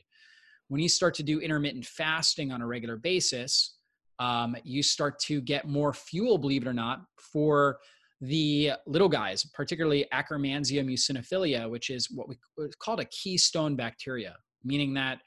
[0.70, 3.76] When you start to do intermittent fasting on a regular basis,
[4.20, 7.78] um, you start to get more fuel, believe it or not, for
[8.22, 12.38] the little guys, particularly Akkermansia muciniphila, which is what we
[12.80, 15.20] call a keystone bacteria, meaning that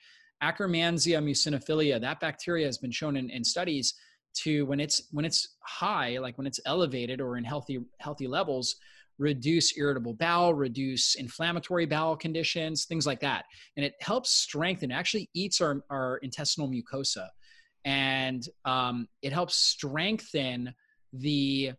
[0.42, 3.94] Akkermansia muciniphila, that bacteria has been shown in, in studies
[4.32, 8.76] to when it's when it's high, like when it's elevated or in healthy healthy levels,
[9.20, 13.44] reduce irritable bowel, reduce inflammatory bowel conditions, things like that.
[13.76, 17.28] And it helps strengthen, actually eats our, our intestinal mucosa.
[17.84, 20.74] And um, it helps strengthen
[21.12, 21.72] the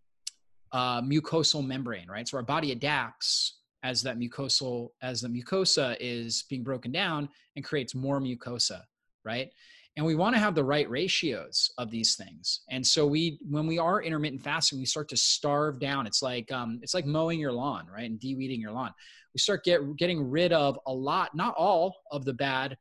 [0.71, 2.27] uh, mucosal membrane, right?
[2.27, 7.65] So our body adapts as that mucosal, as the mucosa is being broken down and
[7.65, 8.81] creates more mucosa,
[9.25, 9.51] right?
[9.97, 12.61] And we want to have the right ratios of these things.
[12.69, 16.07] And so we when we are intermittent fasting we start to starve down.
[16.07, 18.93] It's like um, it's like mowing your lawn right and de-weeding your lawn.
[19.33, 22.77] We start get, getting rid of a lot not all of the bad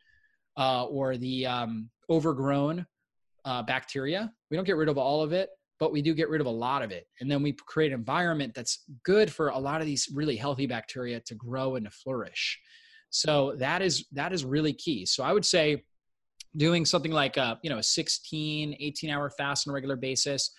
[0.57, 2.87] uh, or the um, overgrown
[3.45, 4.33] uh, bacteria.
[4.51, 5.51] We don't get rid of all of it
[5.81, 7.07] but we do get rid of a lot of it.
[7.21, 10.67] And then we create an environment that's good for a lot of these really healthy
[10.67, 12.61] bacteria to grow and to flourish.
[13.09, 15.07] So that is that is really key.
[15.07, 15.83] So i would say
[16.57, 20.51] doing something like a you know a 16 18 hour fast on a regular basis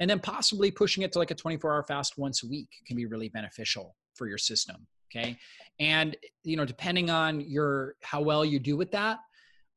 [0.00, 2.96] and then possibly pushing it to like a 24 hour fast once a week can
[2.96, 5.36] be really beneficial for your system okay?
[5.78, 9.18] And you know depending on your how well you do with that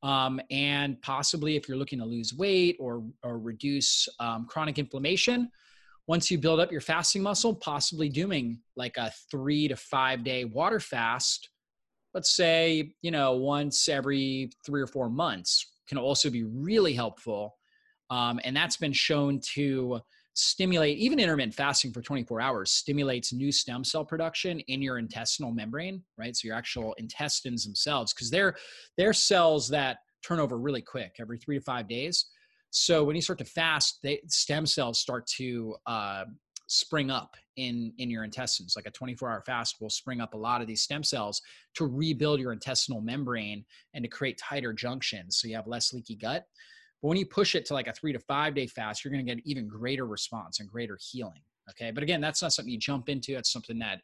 [0.03, 5.49] um, and possibly if you're looking to lose weight or or reduce um, chronic inflammation
[6.07, 10.45] once you build up your fasting muscle possibly doing like a three to five day
[10.45, 11.49] water fast
[12.15, 17.57] let's say, you know, once every three or four months can also be really helpful.
[18.09, 19.99] Um, and that's been shown to
[20.33, 25.51] stimulate, even intermittent fasting for 24 hours stimulates new stem cell production in your intestinal
[25.51, 26.35] membrane, right?
[26.37, 28.55] So your actual intestines themselves, because they're,
[28.97, 32.27] they're cells that turn over really quick every three to five days.
[32.69, 36.25] So when you start to fast, they, stem cells start to uh,
[36.67, 40.37] spring up in in your intestines like a 24 hour fast will spring up a
[40.37, 41.41] lot of these stem cells
[41.75, 43.63] to rebuild your intestinal membrane
[43.93, 46.45] and to create tighter junctions so you have less leaky gut.
[47.01, 49.25] But when you push it to like a three to five day fast you're going
[49.25, 51.91] to get even greater response and greater healing okay?
[51.91, 54.01] But again that's not something you jump into it's something that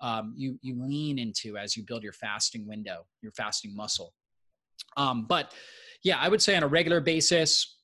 [0.00, 4.14] um, you you lean into as you build your fasting window your fasting muscle.
[4.96, 5.52] Um, but
[6.04, 7.78] yeah i would say on a regular basis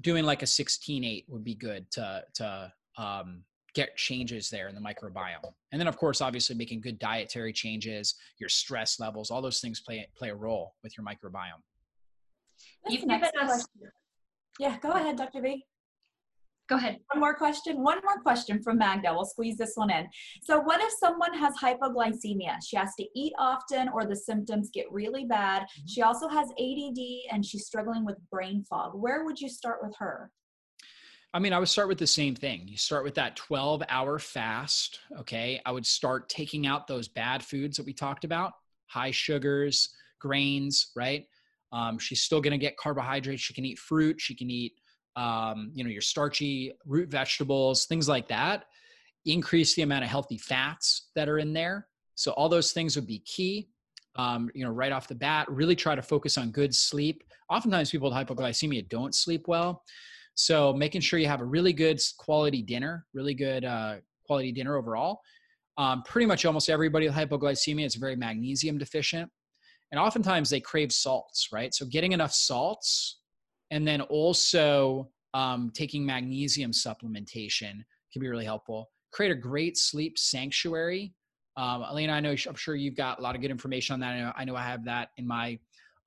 [0.00, 4.74] doing like a 16 8 would be good to to um, get changes there in
[4.74, 5.52] the microbiome.
[5.72, 9.80] And then of course, obviously making good dietary changes, your stress levels, all those things
[9.80, 11.62] play play a role with your microbiome.
[12.88, 13.66] You've given us
[14.58, 15.42] Yeah, go ahead, Dr.
[15.42, 15.64] B.
[16.70, 16.98] Go ahead.
[17.12, 17.82] One more question.
[17.82, 19.12] One more question from Magda.
[19.12, 20.06] We'll squeeze this one in.
[20.44, 22.58] So, what if someone has hypoglycemia?
[22.64, 25.62] She has to eat often, or the symptoms get really bad.
[25.62, 25.86] Mm-hmm.
[25.88, 28.92] She also has ADD and she's struggling with brain fog.
[28.94, 30.30] Where would you start with her?
[31.32, 32.66] I mean, I would start with the same thing.
[32.66, 34.98] You start with that 12 hour fast.
[35.18, 35.60] Okay.
[35.64, 38.52] I would start taking out those bad foods that we talked about
[38.88, 41.26] high sugars, grains, right?
[41.72, 43.40] Um, she's still going to get carbohydrates.
[43.40, 44.20] She can eat fruit.
[44.20, 44.72] She can eat,
[45.14, 48.64] um, you know, your starchy root vegetables, things like that.
[49.26, 51.86] Increase the amount of healthy fats that are in there.
[52.16, 53.68] So, all those things would be key.
[54.16, 57.22] Um, you know, right off the bat, really try to focus on good sleep.
[57.48, 59.84] Oftentimes, people with hypoglycemia don't sleep well.
[60.40, 64.76] So making sure you have a really good quality dinner, really good uh, quality dinner
[64.76, 65.20] overall.
[65.76, 69.30] Um, pretty much almost everybody with hypoglycemia is very magnesium deficient.
[69.92, 71.74] And oftentimes they crave salts, right?
[71.74, 73.20] So getting enough salts
[73.70, 78.88] and then also um, taking magnesium supplementation can be really helpful.
[79.12, 81.12] Create a great sleep sanctuary.
[81.58, 84.12] Um, Elena, I know I'm sure you've got a lot of good information on that.
[84.12, 85.58] I know I, know I have that in my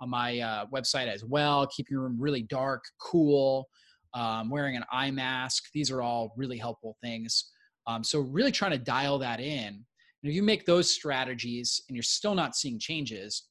[0.01, 1.67] on my uh, website as well.
[1.67, 3.67] Keep your room really dark, cool
[4.13, 5.65] um, wearing an eye mask.
[5.73, 7.51] These are all really helpful things.
[7.87, 9.67] Um, so really trying to dial that in.
[9.67, 13.43] And if you make those strategies and you're still not seeing changes,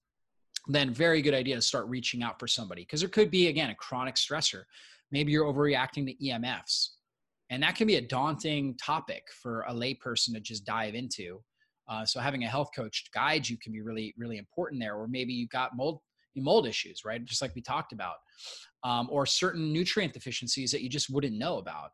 [0.68, 3.70] then very good idea to start reaching out for somebody because there could be again
[3.70, 4.62] a chronic stressor.
[5.10, 6.90] Maybe you're overreacting to EMFs,
[7.50, 11.42] and that can be a daunting topic for a layperson to just dive into.
[11.88, 14.94] Uh, so having a health coach guide you can be really really important there.
[14.94, 16.00] Or maybe you've got mold
[16.36, 17.22] mold issues, right?
[17.24, 18.14] Just like we talked about
[18.84, 21.90] um, or certain nutrient deficiencies that you just wouldn't know about.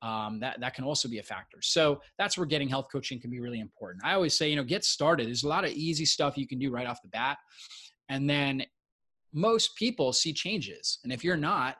[0.00, 1.58] Um, that that can also be a factor.
[1.60, 4.04] So that's where getting health coaching can be really important.
[4.04, 5.26] I always say, you know, get started.
[5.26, 7.38] There's a lot of easy stuff you can do right off the bat,
[8.08, 8.62] and then
[9.32, 11.00] most people see changes.
[11.02, 11.76] And if you're not,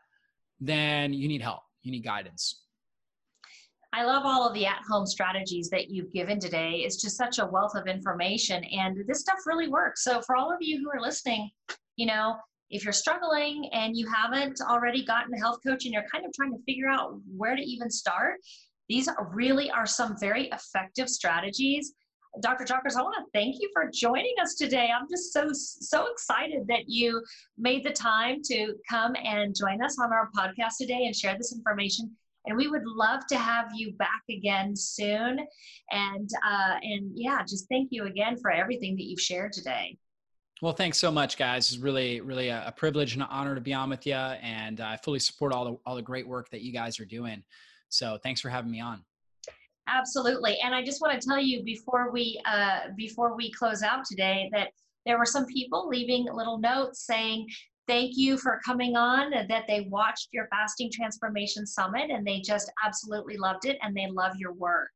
[0.59, 1.63] then you need help.
[1.83, 2.63] You need guidance.
[3.93, 6.83] I love all of the at-home strategies that you've given today.
[6.85, 10.03] It's just such a wealth of information, and this stuff really works.
[10.03, 11.51] So for all of you who are listening,
[11.97, 12.37] you know,
[12.71, 16.33] if you're struggling and you haven't already gotten a health coach and you're kind of
[16.33, 18.37] trying to figure out where to even start,
[18.89, 21.95] these really are some very effective strategies.
[22.41, 22.65] Dr.
[22.65, 24.91] Jockers, I want to thank you for joining us today.
[24.95, 27.23] I'm just so so excited that you
[27.57, 31.55] made the time to come and join us on our podcast today and share this
[31.55, 32.11] information.
[32.45, 35.41] And we would love to have you back again soon.
[35.91, 39.97] And uh, and yeah, just thank you again for everything that you've shared today.
[40.61, 41.71] Well, thanks so much, guys.
[41.73, 44.97] It's really, really a, privilege and an honor to be on with you, and I
[44.97, 47.45] fully support all the all the great work that you guys are doing.
[47.91, 49.05] So, thanks for having me on.
[49.87, 54.05] Absolutely, and I just want to tell you before we uh, before we close out
[54.05, 54.71] today that
[55.07, 57.47] there were some people leaving little notes saying
[57.87, 62.71] thank you for coming on that they watched your fasting transformation summit and they just
[62.85, 64.91] absolutely loved it and they love your work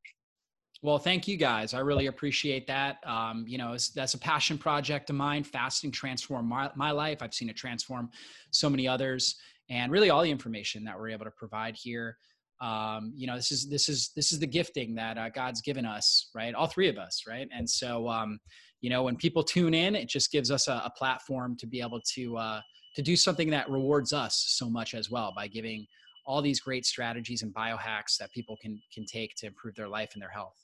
[0.82, 1.74] well, thank you guys.
[1.74, 2.98] I really appreciate that.
[3.06, 5.44] Um, you know, that's a passion project of mine.
[5.44, 7.18] Fasting transformed my, my life.
[7.22, 8.10] I've seen it transform
[8.50, 9.36] so many others,
[9.70, 12.16] and really all the information that we're able to provide here.
[12.60, 15.86] Um, you know, this is this is this is the gifting that uh, God's given
[15.86, 16.52] us, right?
[16.52, 17.48] All three of us, right?
[17.56, 18.40] And so, um,
[18.80, 21.80] you know, when people tune in, it just gives us a, a platform to be
[21.80, 22.60] able to uh,
[22.96, 25.86] to do something that rewards us so much as well by giving
[26.26, 30.10] all these great strategies and biohacks that people can can take to improve their life
[30.14, 30.61] and their health.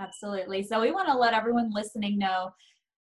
[0.00, 0.62] Absolutely.
[0.62, 2.50] So we want to let everyone listening know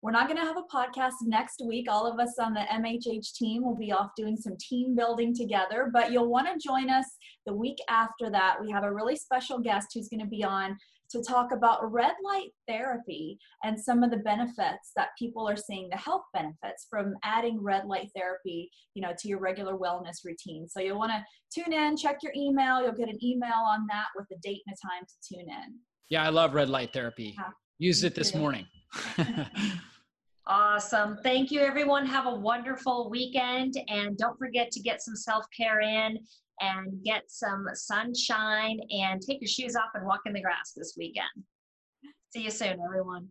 [0.01, 1.85] we're not going to have a podcast next week.
[1.89, 5.91] All of us on the MHH team will be off doing some team building together,
[5.93, 7.05] but you'll want to join us
[7.45, 8.57] the week after that.
[8.59, 10.75] We have a really special guest who's going to be on
[11.11, 15.89] to talk about red light therapy and some of the benefits that people are seeing
[15.89, 20.69] the health benefits from adding red light therapy you know to your regular wellness routine
[20.69, 24.05] so you'll want to tune in check your email you'll get an email on that
[24.15, 25.79] with a date and a time to tune in
[26.11, 27.35] yeah, I love red light therapy.
[27.37, 27.49] Yeah,
[27.79, 28.67] Used it this morning.
[30.45, 31.17] awesome.
[31.23, 32.05] Thank you, everyone.
[32.05, 33.75] Have a wonderful weekend.
[33.87, 36.19] And don't forget to get some self care in
[36.59, 40.95] and get some sunshine and take your shoes off and walk in the grass this
[40.97, 41.29] weekend.
[42.35, 43.29] See you soon, everyone.